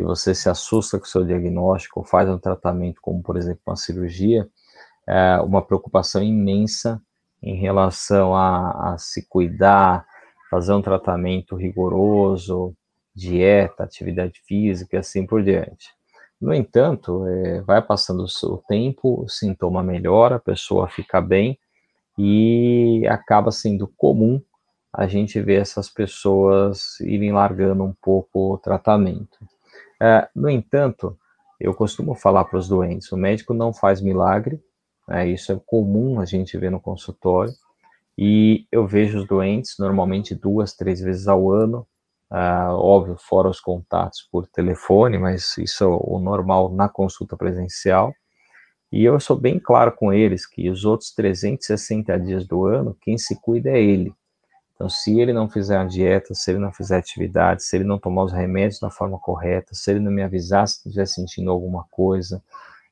que 0.00 0.02
você 0.02 0.34
se 0.34 0.48
assusta 0.48 0.98
com 0.98 1.04
o 1.04 1.08
seu 1.08 1.24
diagnóstico, 1.24 2.00
ou 2.00 2.06
faz 2.06 2.26
um 2.28 2.38
tratamento, 2.38 3.02
como 3.02 3.22
por 3.22 3.36
exemplo 3.36 3.60
uma 3.66 3.76
cirurgia, 3.76 4.48
é 5.06 5.38
uma 5.40 5.60
preocupação 5.60 6.22
imensa 6.22 7.00
em 7.42 7.56
relação 7.56 8.34
a, 8.34 8.92
a 8.92 8.98
se 8.98 9.26
cuidar, 9.28 10.06
fazer 10.50 10.72
um 10.72 10.80
tratamento 10.80 11.54
rigoroso, 11.54 12.74
dieta, 13.14 13.84
atividade 13.84 14.40
física 14.46 14.96
e 14.96 14.98
assim 14.98 15.26
por 15.26 15.42
diante. 15.42 15.90
No 16.40 16.54
entanto, 16.54 17.26
é, 17.26 17.60
vai 17.60 17.82
passando 17.82 18.24
o 18.24 18.56
tempo, 18.66 19.22
o 19.22 19.28
sintoma 19.28 19.82
melhora, 19.82 20.36
a 20.36 20.40
pessoa 20.40 20.88
fica 20.88 21.20
bem 21.20 21.58
e 22.16 23.06
acaba 23.06 23.50
sendo 23.50 23.86
comum 23.86 24.40
a 24.90 25.06
gente 25.06 25.40
ver 25.42 25.60
essas 25.60 25.90
pessoas 25.90 26.98
irem 27.00 27.32
largando 27.32 27.84
um 27.84 27.92
pouco 28.00 28.54
o 28.54 28.58
tratamento. 28.58 29.38
É, 30.00 30.28
no 30.34 30.48
entanto, 30.48 31.16
eu 31.60 31.74
costumo 31.74 32.14
falar 32.14 32.44
para 32.44 32.58
os 32.58 32.68
doentes: 32.68 33.10
o 33.12 33.16
médico 33.16 33.52
não 33.52 33.72
faz 33.72 34.00
milagre, 34.00 34.60
né, 35.06 35.28
isso 35.28 35.52
é 35.52 35.60
comum 35.66 36.20
a 36.20 36.24
gente 36.24 36.56
ver 36.56 36.70
no 36.70 36.80
consultório, 36.80 37.52
e 38.16 38.66
eu 38.72 38.86
vejo 38.86 39.18
os 39.18 39.26
doentes 39.26 39.76
normalmente 39.78 40.34
duas, 40.34 40.74
três 40.74 41.00
vezes 41.00 41.28
ao 41.28 41.50
ano, 41.50 41.86
uh, 42.30 42.72
óbvio, 42.74 43.16
fora 43.18 43.48
os 43.48 43.60
contatos 43.60 44.28
por 44.30 44.46
telefone, 44.46 45.18
mas 45.18 45.56
isso 45.58 45.84
é 45.84 45.86
o 45.86 46.18
normal 46.18 46.72
na 46.72 46.88
consulta 46.88 47.36
presencial. 47.36 48.12
E 48.92 49.04
eu 49.04 49.20
sou 49.20 49.38
bem 49.38 49.58
claro 49.58 49.92
com 49.92 50.12
eles 50.12 50.46
que 50.46 50.68
os 50.68 50.84
outros 50.84 51.12
360 51.14 52.18
dias 52.18 52.46
do 52.46 52.66
ano, 52.66 52.96
quem 53.00 53.16
se 53.16 53.40
cuida 53.40 53.70
é 53.70 53.80
ele. 53.80 54.12
Então, 54.80 54.88
se 54.88 55.20
ele 55.20 55.34
não 55.34 55.46
fizer 55.46 55.76
a 55.76 55.84
dieta, 55.84 56.34
se 56.34 56.50
ele 56.50 56.58
não 56.58 56.72
fizer 56.72 56.96
atividade, 56.96 57.62
se 57.62 57.76
ele 57.76 57.84
não 57.84 57.98
tomar 57.98 58.24
os 58.24 58.32
remédios 58.32 58.80
da 58.80 58.88
forma 58.88 59.18
correta, 59.18 59.74
se 59.74 59.90
ele 59.90 60.00
não 60.00 60.10
me 60.10 60.22
avisar 60.22 60.66
se 60.66 60.76
estiver 60.76 61.04
sentindo 61.04 61.50
alguma 61.50 61.84
coisa, 61.90 62.42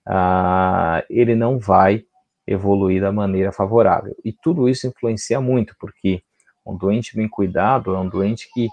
uh, 0.07 1.03
ele 1.09 1.35
não 1.35 1.59
vai 1.59 2.05
evoluir 2.46 3.01
da 3.01 3.11
maneira 3.11 3.53
favorável. 3.53 4.14
E 4.22 4.35
tudo 4.35 4.68
isso 4.68 4.87
influencia 4.87 5.40
muito, 5.40 5.74
porque 5.81 6.22
um 6.66 6.77
doente 6.77 7.16
bem 7.16 7.27
cuidado 7.27 7.94
é 7.94 7.98
um 7.98 8.07
doente 8.07 8.51
que 8.53 8.68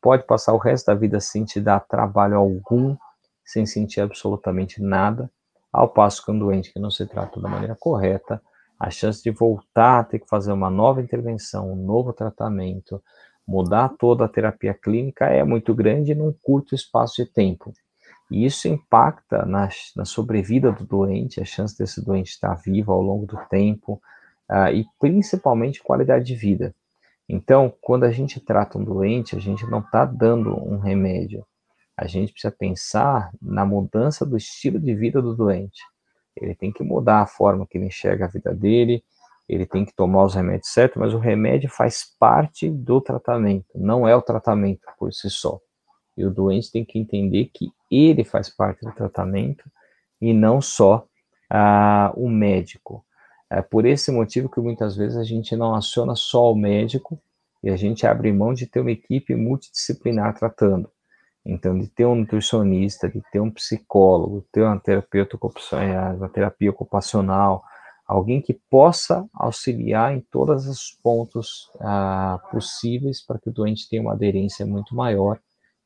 pode 0.00 0.24
passar 0.24 0.52
o 0.52 0.58
resto 0.58 0.86
da 0.86 0.94
vida 0.94 1.18
sem 1.18 1.44
te 1.44 1.60
dar 1.60 1.80
trabalho 1.80 2.36
algum, 2.36 2.96
sem 3.44 3.66
sentir 3.66 4.02
absolutamente 4.02 4.80
nada, 4.80 5.28
ao 5.72 5.88
passo 5.88 6.24
que 6.24 6.30
um 6.30 6.38
doente 6.38 6.72
que 6.72 6.78
não 6.78 6.92
se 6.92 7.04
trata 7.06 7.40
da 7.40 7.48
maneira 7.48 7.74
correta, 7.74 8.40
a 8.82 8.90
chance 8.90 9.22
de 9.22 9.30
voltar 9.30 10.00
a 10.00 10.04
ter 10.04 10.18
que 10.18 10.28
fazer 10.28 10.50
uma 10.50 10.68
nova 10.68 11.00
intervenção, 11.00 11.72
um 11.72 11.76
novo 11.76 12.12
tratamento, 12.12 13.00
mudar 13.46 13.90
toda 13.90 14.24
a 14.24 14.28
terapia 14.28 14.74
clínica 14.74 15.26
é 15.26 15.44
muito 15.44 15.72
grande 15.72 16.16
num 16.16 16.34
curto 16.42 16.74
espaço 16.74 17.22
de 17.22 17.30
tempo. 17.30 17.72
E 18.28 18.44
isso 18.44 18.66
impacta 18.66 19.46
na, 19.46 19.68
na 19.94 20.04
sobrevida 20.04 20.72
do 20.72 20.84
doente, 20.84 21.40
a 21.40 21.44
chance 21.44 21.78
desse 21.78 22.04
doente 22.04 22.30
estar 22.30 22.54
vivo 22.54 22.90
ao 22.90 23.00
longo 23.00 23.24
do 23.24 23.36
tempo, 23.48 24.02
uh, 24.50 24.74
e 24.74 24.84
principalmente 24.98 25.80
qualidade 25.80 26.24
de 26.24 26.34
vida. 26.34 26.74
Então, 27.28 27.72
quando 27.80 28.02
a 28.02 28.10
gente 28.10 28.40
trata 28.40 28.78
um 28.78 28.84
doente, 28.84 29.36
a 29.36 29.38
gente 29.38 29.64
não 29.64 29.78
está 29.78 30.04
dando 30.04 30.56
um 30.56 30.78
remédio. 30.78 31.46
A 31.96 32.08
gente 32.08 32.32
precisa 32.32 32.52
pensar 32.52 33.30
na 33.40 33.64
mudança 33.64 34.26
do 34.26 34.36
estilo 34.36 34.80
de 34.80 34.92
vida 34.92 35.22
do 35.22 35.36
doente. 35.36 35.80
Ele 36.36 36.54
tem 36.54 36.72
que 36.72 36.82
mudar 36.82 37.22
a 37.22 37.26
forma 37.26 37.66
que 37.66 37.78
ele 37.78 37.86
enxerga 37.86 38.24
a 38.24 38.28
vida 38.28 38.54
dele, 38.54 39.04
ele 39.48 39.66
tem 39.66 39.84
que 39.84 39.94
tomar 39.94 40.24
os 40.24 40.34
remédios 40.34 40.72
certos, 40.72 40.98
mas 40.98 41.12
o 41.12 41.18
remédio 41.18 41.68
faz 41.68 42.04
parte 42.18 42.70
do 42.70 43.00
tratamento, 43.00 43.66
não 43.74 44.06
é 44.06 44.14
o 44.14 44.22
tratamento 44.22 44.86
por 44.98 45.12
si 45.12 45.28
só. 45.28 45.60
E 46.16 46.24
o 46.24 46.30
doente 46.30 46.70
tem 46.70 46.84
que 46.84 46.98
entender 46.98 47.50
que 47.52 47.70
ele 47.90 48.24
faz 48.24 48.48
parte 48.48 48.84
do 48.84 48.92
tratamento 48.92 49.64
e 50.20 50.32
não 50.32 50.60
só 50.60 51.06
ah, 51.50 52.12
o 52.16 52.28
médico. 52.28 53.04
É 53.50 53.60
por 53.60 53.84
esse 53.84 54.10
motivo 54.10 54.48
que 54.48 54.60
muitas 54.60 54.96
vezes 54.96 55.16
a 55.16 55.24
gente 55.24 55.54
não 55.56 55.74
aciona 55.74 56.14
só 56.14 56.50
o 56.50 56.56
médico 56.56 57.20
e 57.62 57.70
a 57.70 57.76
gente 57.76 58.06
abre 58.06 58.32
mão 58.32 58.54
de 58.54 58.66
ter 58.66 58.80
uma 58.80 58.90
equipe 58.90 59.34
multidisciplinar 59.34 60.34
tratando. 60.34 60.90
Então, 61.44 61.76
de 61.76 61.88
ter 61.88 62.06
um 62.06 62.14
nutricionista, 62.14 63.08
de 63.08 63.20
ter 63.32 63.40
um 63.40 63.50
psicólogo, 63.50 64.44
ter 64.52 64.62
uma 64.62 64.78
terapeuta, 64.78 65.38
uma 66.16 66.28
terapia 66.28 66.70
ocupacional, 66.70 67.64
alguém 68.06 68.40
que 68.40 68.54
possa 68.70 69.28
auxiliar 69.34 70.14
em 70.14 70.20
todos 70.20 70.66
os 70.68 70.96
pontos 71.02 71.70
ah, 71.80 72.38
possíveis 72.50 73.24
para 73.24 73.38
que 73.38 73.48
o 73.48 73.52
doente 73.52 73.88
tenha 73.88 74.02
uma 74.02 74.12
aderência 74.12 74.64
muito 74.66 74.94
maior 74.94 75.40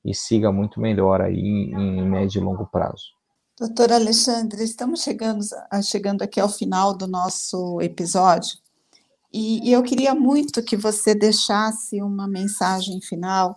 e 0.05 0.15
siga 0.15 0.53
muito 0.53 0.81
melhor 0.81 1.21
aí 1.21 1.73
em, 1.73 2.03
médio 2.03 2.41
e 2.41 2.45
longo 2.45 2.67
prazo. 2.67 3.17
Doutor 3.59 3.91
Alexandre, 3.91 4.63
estamos 4.63 5.03
chegando, 5.03 5.43
chegando 5.83 6.23
aqui 6.23 6.39
ao 6.39 6.49
final 6.49 6.95
do 6.95 7.07
nosso 7.07 7.81
episódio 7.81 8.59
e, 9.33 9.69
e 9.69 9.73
eu 9.73 9.83
queria 9.83 10.15
muito 10.15 10.63
que 10.63 10.77
você 10.77 11.15
deixasse 11.15 12.03
uma 12.03 12.29
mensagem 12.29 13.01
final 13.01 13.57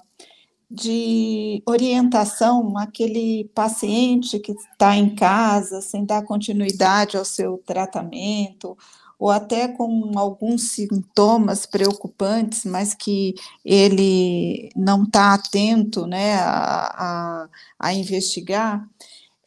de 0.70 1.64
orientação 1.66 2.78
àquele 2.78 3.50
paciente 3.56 4.40
que 4.40 4.52
está 4.52 4.96
em 4.96 5.16
casa 5.16 5.82
sem 5.82 6.06
dar 6.06 6.24
continuidade 6.24 7.18
ao 7.18 7.26
seu 7.26 7.58
tratamento, 7.66 8.78
ou 9.18 9.30
até 9.30 9.68
com 9.68 10.12
alguns 10.16 10.72
sintomas 10.72 11.66
preocupantes, 11.66 12.64
mas 12.64 12.94
que 12.94 13.36
ele 13.66 14.70
não 14.76 15.04
está 15.04 15.34
atento 15.34 16.08
né, 16.08 16.36
a, 16.36 17.48
a, 17.48 17.50
a 17.80 17.94
investigar. 17.94 18.88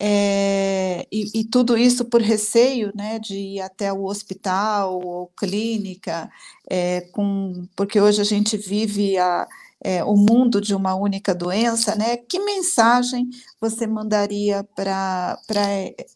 É, 0.05 1.07
e, 1.13 1.41
e, 1.41 1.45
tudo 1.45 1.79
isso 1.79 2.05
por 2.05 2.21
receio 2.21 2.93
né, 2.95 3.21
de 3.21 3.37
ir 3.37 3.61
até 3.61 3.93
o 3.93 4.05
hospital 4.05 5.01
ou 5.01 5.29
clínica, 5.29 6.29
é, 6.69 7.03
com, 7.13 7.69
porque 7.77 8.01
hoje 8.01 8.21
a 8.21 8.25
gente 8.25 8.57
vive 8.57 9.17
a, 9.17 9.47
é, 9.85 10.05
o 10.05 10.15
mundo 10.15 10.61
de 10.61 10.75
uma 10.75 10.95
única 10.95 11.35
doença, 11.35 11.97
né? 11.97 12.17
Que 12.17 12.39
mensagem 12.39 13.29
você 13.61 13.87
mandaria 13.87 14.65
para 14.77 15.39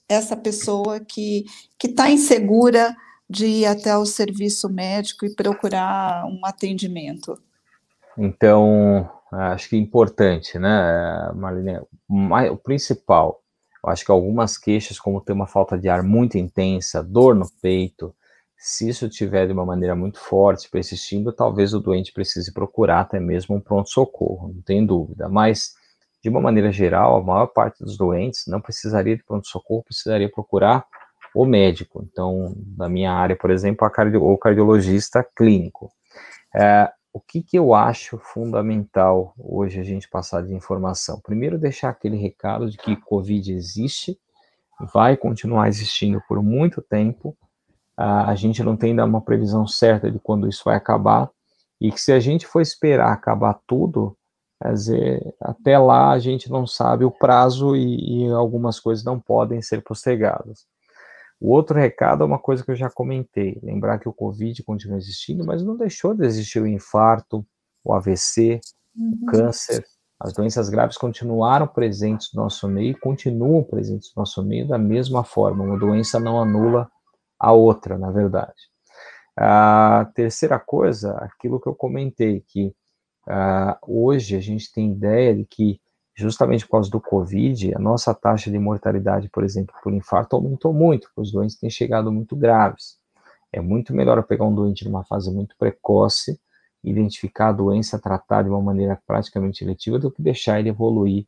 essa 0.09 0.37
pessoa 0.37 1.01
que 1.01 1.45
está 1.83 2.11
insegura 2.11 2.95
de 3.29 3.47
ir 3.47 3.67
até 3.67 3.97
o 3.97 4.07
serviço 4.07 4.69
médico 4.69 5.27
e 5.27 5.35
procurar 5.35 6.25
um 6.27 6.41
atendimento? 6.45 7.37
Então, 8.17 9.11
acho 9.33 9.69
que 9.69 9.77
é 9.77 9.79
importante, 9.79 10.59
né, 10.59 11.33
Marlene? 11.35 11.81
O 12.51 12.57
principal 12.57 13.43
acho 13.87 14.05
que 14.05 14.11
algumas 14.11 14.59
queixas, 14.59 14.99
como 14.99 15.21
ter 15.21 15.33
uma 15.33 15.47
falta 15.47 15.79
de 15.79 15.89
ar 15.89 16.03
muito 16.03 16.37
intensa, 16.37 17.03
dor 17.03 17.35
no 17.35 17.47
peito, 17.63 18.15
se 18.59 18.89
isso 18.89 19.09
tiver 19.09 19.47
de 19.47 19.53
uma 19.53 19.65
maneira 19.65 19.95
muito 19.95 20.19
forte, 20.19 20.69
persistindo, 20.71 21.33
talvez 21.33 21.75
o 21.75 21.81
doente 21.81 22.13
precise 22.13 22.53
procurar 22.53 23.01
até 23.01 23.21
mesmo 23.21 23.57
um 23.57 23.61
pronto-socorro, 23.61 24.53
não 24.55 24.63
tem 24.63 24.85
dúvida. 24.85 25.29
Mas, 25.29 25.75
de 26.23 26.29
uma 26.29 26.41
maneira 26.41 26.73
geral, 26.73 27.17
a 27.17 27.23
maior 27.23 27.47
parte 27.47 27.85
dos 27.85 27.97
doentes 27.97 28.45
não 28.47 28.61
precisaria 28.61 29.17
de 29.17 29.25
pronto-socorro, 29.25 29.85
precisaria 29.85 30.31
procurar 30.31 30.85
o 31.35 31.45
médico. 31.45 32.07
Então, 32.11 32.57
na 32.77 32.89
minha 32.89 33.13
área, 33.13 33.37
por 33.37 33.51
exemplo, 33.51 33.87
o 33.87 34.39
cardiologista 34.39 35.23
clínico. 35.37 35.93
É, 36.55 36.91
o 37.13 37.21
que, 37.21 37.43
que 37.43 37.59
eu 37.59 37.75
acho 37.75 38.19
fundamental 38.19 39.35
hoje 39.39 39.81
a 39.81 39.83
gente 39.83 40.09
passar 40.09 40.43
de 40.43 40.55
informação? 40.55 41.21
Primeiro, 41.21 41.59
deixar 41.59 41.91
aquele 41.91 42.17
recado 42.17 42.71
de 42.71 42.77
que 42.77 42.97
Covid 42.97 43.53
existe, 43.53 44.19
vai 44.93 45.17
continuar 45.17 45.69
existindo 45.69 46.23
por 46.29 46.43
muito 46.43 46.83
tempo, 46.83 47.37
a 47.97 48.35
gente 48.35 48.63
não 48.63 48.77
tem 48.77 48.91
ainda 48.91 49.05
uma 49.05 49.23
previsão 49.23 49.67
certa 49.67 50.11
de 50.11 50.19
quando 50.19 50.49
isso 50.49 50.63
vai 50.65 50.77
acabar, 50.77 51.31
e 51.81 51.91
que 51.91 52.01
se 52.01 52.13
a 52.13 52.21
gente 52.21 52.47
for 52.47 52.61
esperar 52.61 53.13
acabar 53.13 53.59
tudo, 53.67 54.17
quer 54.63 54.73
dizer, 54.73 55.35
até 55.41 55.79
lá 55.79 56.11
a 56.11 56.19
gente 56.19 56.51
não 56.51 56.67
sabe 56.67 57.05
o 57.05 57.11
prazo 57.11 57.77
e, 57.77 58.25
e 58.25 58.31
algumas 58.31 58.81
coisas 58.81 59.05
não 59.05 59.19
podem 59.21 59.63
ser 59.63 59.83
postergadas. 59.83 60.67
O 61.41 61.53
outro 61.53 61.79
recado 61.79 62.23
é 62.23 62.27
uma 62.27 62.39
coisa 62.39 62.65
que 62.65 62.71
eu 62.71 62.77
já 62.77 62.89
comentei: 62.89 63.59
lembrar 63.63 63.99
que 63.99 64.09
o 64.09 64.13
Covid 64.13 64.63
continua 64.63 64.97
existindo, 64.97 65.45
mas 65.45 65.63
não 65.63 65.77
deixou 65.77 66.15
de 66.15 66.25
existir 66.25 66.61
o 66.61 66.67
infarto, 66.67 67.47
o 67.85 67.93
AVC, 67.93 68.61
uhum. 68.97 69.19
o 69.23 69.27
câncer. 69.27 69.85
As 70.19 70.33
doenças 70.33 70.71
graves 70.71 70.97
continuaram 70.97 71.67
presentes 71.67 72.33
no 72.33 72.43
nosso 72.43 72.67
meio 72.67 72.99
continuam 72.99 73.63
presentes 73.63 74.11
no 74.17 74.23
nosso 74.23 74.43
meio 74.43 74.67
da 74.67 74.79
mesma 74.79 75.23
forma. 75.23 75.63
Uma 75.63 75.79
doença 75.79 76.19
não 76.19 76.41
anula 76.41 76.91
a 77.39 77.53
outra, 77.53 77.99
na 77.99 78.11
verdade. 78.11 78.55
A 79.37 80.11
terceira 80.15 80.59
coisa, 80.59 81.13
aquilo 81.19 81.61
que 81.61 81.69
eu 81.69 81.75
comentei, 81.75 82.43
que 82.47 82.75
uh, 83.29 83.77
hoje 83.83 84.37
a 84.37 84.41
gente 84.41 84.73
tem 84.73 84.93
ideia 84.93 85.35
de 85.35 85.45
que 85.45 85.81
justamente 86.17 86.65
por 86.65 86.73
causa 86.73 86.91
do 86.91 87.01
Covid, 87.01 87.75
a 87.75 87.79
nossa 87.79 88.15
taxa 88.15 88.51
de 88.51 88.59
mortalidade, 88.59 89.29
por 89.29 89.45
exemplo, 89.45 89.75
por 89.83 89.93
infarto 89.93 90.35
aumentou 90.35 90.73
muito, 90.73 91.09
porque 91.09 91.21
os 91.21 91.31
doentes 91.31 91.59
têm 91.59 91.69
chegado 91.69 92.11
muito 92.11 92.35
graves. 92.35 92.99
É 93.53 93.61
muito 93.61 93.95
melhor 93.95 94.23
pegar 94.23 94.47
um 94.47 94.55
doente 94.55 94.85
numa 94.85 95.05
fase 95.05 95.31
muito 95.31 95.55
precoce, 95.59 96.41
identificar 96.83 97.49
a 97.49 97.53
doença, 97.53 97.99
tratar 97.99 98.43
de 98.43 98.49
uma 98.49 98.63
maneira 98.63 98.99
praticamente 99.07 99.65
letiva, 99.65 99.99
do 99.99 100.11
que 100.11 100.23
deixar 100.23 100.59
ele 100.59 100.71
evoluir 100.71 101.27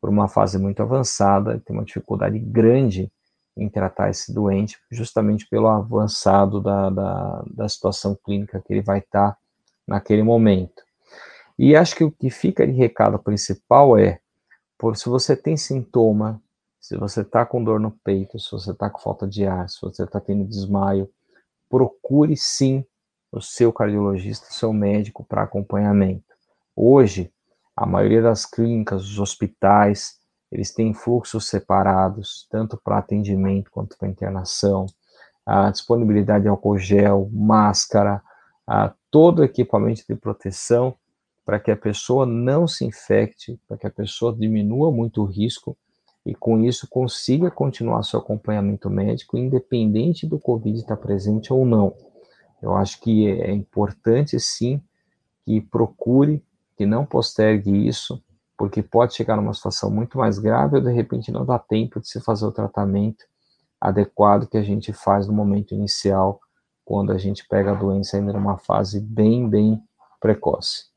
por 0.00 0.08
uma 0.08 0.28
fase 0.28 0.58
muito 0.58 0.82
avançada 0.82 1.60
ter 1.60 1.72
uma 1.72 1.84
dificuldade 1.84 2.38
grande 2.38 3.12
em 3.56 3.68
tratar 3.68 4.10
esse 4.10 4.32
doente, 4.32 4.78
justamente 4.90 5.46
pelo 5.48 5.68
avançado 5.68 6.60
da, 6.60 6.90
da, 6.90 7.44
da 7.46 7.68
situação 7.68 8.16
clínica 8.24 8.62
que 8.64 8.72
ele 8.72 8.82
vai 8.82 9.00
estar 9.00 9.36
naquele 9.86 10.22
momento. 10.22 10.82
E 11.58 11.76
acho 11.76 11.94
que 11.94 12.04
o 12.04 12.10
que 12.10 12.30
fica 12.30 12.66
de 12.66 12.72
recado 12.72 13.18
principal 13.18 13.98
é 13.98 14.20
por 14.78 14.96
se 14.96 15.08
você 15.08 15.36
tem 15.36 15.56
sintoma, 15.56 16.42
se 16.80 16.96
você 16.96 17.20
está 17.20 17.44
com 17.44 17.62
dor 17.62 17.78
no 17.78 17.90
peito, 17.90 18.38
se 18.38 18.50
você 18.50 18.70
está 18.70 18.88
com 18.88 18.98
falta 18.98 19.28
de 19.28 19.44
ar, 19.46 19.68
se 19.68 19.78
você 19.82 20.04
está 20.04 20.18
tendo 20.18 20.44
desmaio, 20.44 21.10
procure 21.68 22.36
sim 22.36 22.84
o 23.30 23.40
seu 23.40 23.72
cardiologista, 23.72 24.48
o 24.48 24.54
seu 24.54 24.72
médico 24.72 25.22
para 25.22 25.42
acompanhamento. 25.42 26.24
Hoje, 26.74 27.30
a 27.76 27.84
maioria 27.84 28.22
das 28.22 28.46
clínicas, 28.46 29.04
os 29.04 29.18
hospitais, 29.18 30.19
eles 30.50 30.72
têm 30.72 30.92
fluxos 30.92 31.48
separados, 31.48 32.46
tanto 32.50 32.80
para 32.82 32.98
atendimento 32.98 33.70
quanto 33.70 33.96
para 33.96 34.08
internação, 34.08 34.86
a 35.46 35.70
disponibilidade 35.70 36.44
de 36.44 36.48
álcool 36.48 36.78
gel, 36.78 37.28
máscara, 37.32 38.22
a 38.66 38.92
todo 39.10 39.44
equipamento 39.44 40.02
de 40.08 40.14
proteção 40.14 40.94
para 41.44 41.58
que 41.58 41.70
a 41.70 41.76
pessoa 41.76 42.26
não 42.26 42.68
se 42.68 42.84
infecte, 42.84 43.58
para 43.66 43.76
que 43.76 43.86
a 43.86 43.90
pessoa 43.90 44.32
diminua 44.32 44.92
muito 44.92 45.22
o 45.22 45.26
risco 45.26 45.76
e 46.24 46.34
com 46.34 46.60
isso 46.60 46.86
consiga 46.88 47.50
continuar 47.50 48.02
seu 48.02 48.20
acompanhamento 48.20 48.90
médico, 48.90 49.36
independente 49.36 50.26
do 50.26 50.38
Covid 50.38 50.78
estar 50.78 50.96
presente 50.96 51.52
ou 51.52 51.64
não. 51.64 51.94
Eu 52.62 52.76
acho 52.76 53.00
que 53.00 53.26
é 53.28 53.50
importante 53.50 54.38
sim 54.38 54.80
que 55.44 55.60
procure, 55.60 56.44
que 56.76 56.84
não 56.84 57.04
postergue 57.04 57.88
isso, 57.88 58.22
porque 58.60 58.82
pode 58.82 59.14
chegar 59.14 59.36
numa 59.36 59.54
situação 59.54 59.90
muito 59.90 60.18
mais 60.18 60.38
grave 60.38 60.76
ou 60.76 60.82
de 60.82 60.92
repente 60.92 61.32
não 61.32 61.46
dá 61.46 61.58
tempo 61.58 61.98
de 61.98 62.06
se 62.06 62.20
fazer 62.20 62.44
o 62.44 62.52
tratamento 62.52 63.24
adequado 63.80 64.46
que 64.46 64.58
a 64.58 64.62
gente 64.62 64.92
faz 64.92 65.26
no 65.26 65.32
momento 65.32 65.74
inicial, 65.74 66.38
quando 66.84 67.10
a 67.10 67.16
gente 67.16 67.48
pega 67.48 67.70
a 67.70 67.74
doença 67.74 68.18
ainda 68.18 68.34
numa 68.34 68.58
fase 68.58 69.00
bem, 69.00 69.48
bem 69.48 69.82
precoce. 70.20 70.90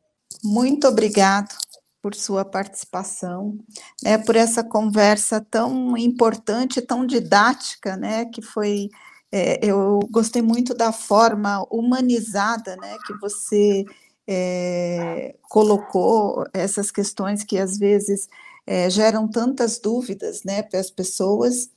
Muito 0.43 0.89
obrigado 0.89 1.55
por 2.01 2.13
sua 2.13 2.43
participação, 2.43 3.57
né, 4.03 4.17
por 4.17 4.35
essa 4.35 4.61
conversa 4.61 5.39
tão 5.39 5.97
importante, 5.97 6.81
tão 6.81 7.05
didática, 7.05 7.95
né, 7.95 8.25
que 8.25 8.41
foi, 8.41 8.89
é, 9.31 9.65
eu 9.65 10.01
gostei 10.11 10.41
muito 10.41 10.73
da 10.73 10.91
forma 10.91 11.65
humanizada, 11.71 12.75
né, 12.75 12.97
que 13.07 13.13
você 13.21 13.85
é, 14.27 15.35
colocou 15.49 16.45
essas 16.53 16.91
questões 16.91 17.43
que 17.43 17.57
às 17.57 17.77
vezes 17.77 18.29
é, 18.65 18.89
geram 18.89 19.27
tantas 19.27 19.79
dúvidas 19.79 20.43
né, 20.43 20.63
para 20.63 20.79
as 20.79 20.89
pessoas. 20.89 21.69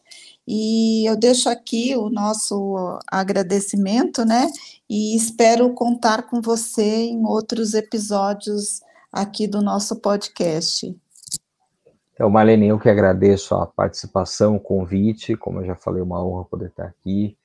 E 0.47 1.05
eu 1.09 1.17
deixo 1.17 1.49
aqui 1.49 1.97
o 1.97 2.09
nosso 2.09 3.01
agradecimento, 3.11 4.25
né? 4.25 4.49
E 4.89 5.17
espero 5.17 5.75
contar 5.75 6.23
com 6.23 6.41
você 6.41 7.07
em 7.07 7.25
outros 7.27 7.75
episódios 7.75 8.81
aqui 9.11 9.49
do 9.49 9.61
nosso 9.61 9.97
podcast. 9.97 10.97
Então, 12.13 12.31
Marlene, 12.31 12.69
eu 12.69 12.79
que 12.79 12.89
agradeço 12.89 13.57
a 13.57 13.67
participação, 13.67 14.57
o 14.57 14.61
convite, 14.61 15.37
como 15.37 15.61
eu 15.61 15.67
já 15.67 15.75
falei, 15.75 16.01
uma 16.01 16.25
honra 16.25 16.45
poder 16.45 16.69
estar 16.69 16.87
aqui. 16.87 17.37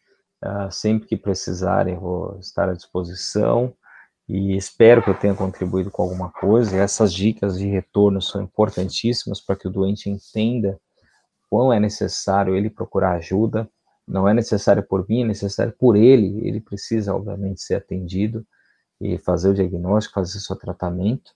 Uh, 0.44 0.72
sempre 0.72 1.08
que 1.08 1.18
precisarem, 1.18 1.98
vou 1.98 2.38
estar 2.40 2.70
à 2.70 2.74
disposição 2.74 3.74
e 4.34 4.56
espero 4.56 5.04
que 5.04 5.10
eu 5.10 5.13
tenha 5.13 5.36
contribuído 5.36 5.91
com 5.91 6.04
alguma 6.04 6.32
coisa. 6.32 6.78
Essas 6.78 7.13
dicas 7.13 7.60
de 7.60 7.67
retorno 7.67 8.22
são 8.22 8.41
importantíssimas 8.41 9.41
para 9.41 9.58
que 9.58 9.67
o 9.67 9.70
doente 9.70 10.10
entenda 10.10 10.80
quão 11.50 11.74
é 11.74 11.82
necessário 11.82 12.56
ele 12.56 12.70
procurar 12.70 13.17
ajuda. 13.17 13.70
Não 14.08 14.30
é 14.30 14.34
necessário 14.34 14.84
por 14.84 15.06
mim, 15.10 15.24
é 15.24 15.26
necessário 15.26 15.74
por 15.78 15.98
ele. 15.98 16.48
Ele 16.48 16.62
precisa, 16.62 17.13
obviamente, 17.13 17.62
ser 17.62 17.76
atendido 17.76 18.48
e 19.02 19.17
fazer 19.17 19.50
o 19.50 19.54
diagnóstico, 19.54 20.15
fazer 20.15 20.39
seu 20.39 20.56
tratamento. 20.56 21.34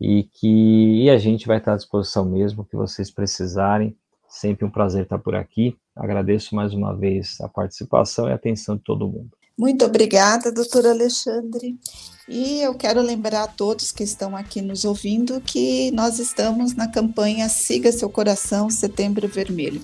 E 0.00 0.24
que 0.24 1.02
e 1.04 1.10
a 1.10 1.18
gente 1.18 1.46
vai 1.46 1.58
estar 1.58 1.74
à 1.74 1.76
disposição 1.76 2.24
mesmo 2.24 2.64
que 2.64 2.74
vocês 2.74 3.10
precisarem. 3.10 3.94
Sempre 4.30 4.64
um 4.64 4.70
prazer 4.70 5.02
estar 5.02 5.18
por 5.18 5.34
aqui. 5.34 5.76
Agradeço 5.94 6.56
mais 6.56 6.72
uma 6.72 6.96
vez 6.96 7.38
a 7.42 7.50
participação 7.50 8.30
e 8.30 8.32
a 8.32 8.36
atenção 8.36 8.76
de 8.76 8.82
todo 8.82 9.06
mundo. 9.06 9.36
Muito 9.56 9.84
obrigada, 9.84 10.50
doutor 10.50 10.86
Alexandre. 10.86 11.78
E 12.28 12.60
eu 12.60 12.74
quero 12.74 13.00
lembrar 13.00 13.44
a 13.44 13.46
todos 13.48 13.92
que 13.92 14.02
estão 14.02 14.34
aqui 14.34 14.60
nos 14.60 14.84
ouvindo 14.84 15.40
que 15.40 15.90
nós 15.92 16.18
estamos 16.18 16.74
na 16.74 16.88
campanha 16.88 17.48
Siga 17.48 17.92
Seu 17.92 18.08
Coração 18.08 18.68
Setembro 18.68 19.28
Vermelho. 19.28 19.80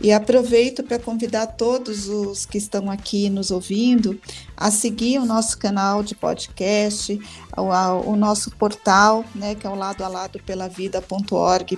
E 0.00 0.12
aproveito 0.12 0.84
para 0.84 0.98
convidar 0.98 1.46
todos 1.46 2.08
os 2.08 2.46
que 2.46 2.56
estão 2.56 2.88
aqui 2.88 3.28
nos 3.28 3.50
ouvindo 3.50 4.18
a 4.56 4.70
seguir 4.70 5.18
o 5.18 5.24
nosso 5.24 5.58
canal 5.58 6.04
de 6.04 6.14
podcast, 6.14 7.18
o, 7.56 8.08
o 8.08 8.14
nosso 8.14 8.52
portal, 8.52 9.24
né, 9.34 9.56
que 9.56 9.66
é 9.66 9.70
o 9.70 9.74
lado 9.74 10.04
a 10.04 10.08
lado 10.08 10.40
pela 10.44 10.68
vida.org.br, 10.68 11.74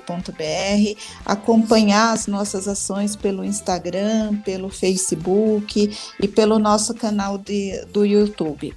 acompanhar 1.25 2.13
as 2.13 2.27
nossas 2.27 2.69
ações 2.69 3.17
pelo 3.17 3.43
Instagram, 3.43 4.37
pelo 4.43 4.69
Facebook 4.69 5.97
e 6.21 6.29
pelo 6.29 6.59
nosso 6.59 6.95
canal 6.95 7.39
de, 7.39 7.87
do 7.87 8.05
YouTube. 8.05 8.75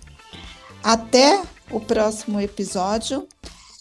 Até 0.82 1.44
o 1.70 1.82
próximo 1.82 2.40
episódio. 2.40 3.28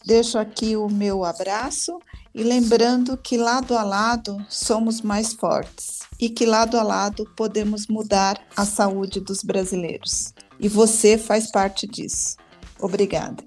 Deixo 0.04 0.36
aqui 0.36 0.76
o 0.76 0.88
meu 0.88 1.24
abraço 1.24 2.00
e 2.34 2.42
lembrando 2.42 3.16
que 3.16 3.36
lado 3.36 3.76
a 3.76 3.82
lado 3.82 4.44
somos 4.48 5.00
mais 5.00 5.32
fortes 5.32 6.00
e 6.18 6.28
que 6.28 6.46
lado 6.46 6.78
a 6.78 6.82
lado 6.82 7.28
podemos 7.36 7.86
mudar 7.86 8.40
a 8.56 8.64
saúde 8.64 9.20
dos 9.20 9.42
brasileiros. 9.42 10.32
E 10.58 10.68
você 10.68 11.18
faz 11.18 11.50
parte 11.50 11.86
disso. 11.86 12.36
Obrigada. 12.80 13.44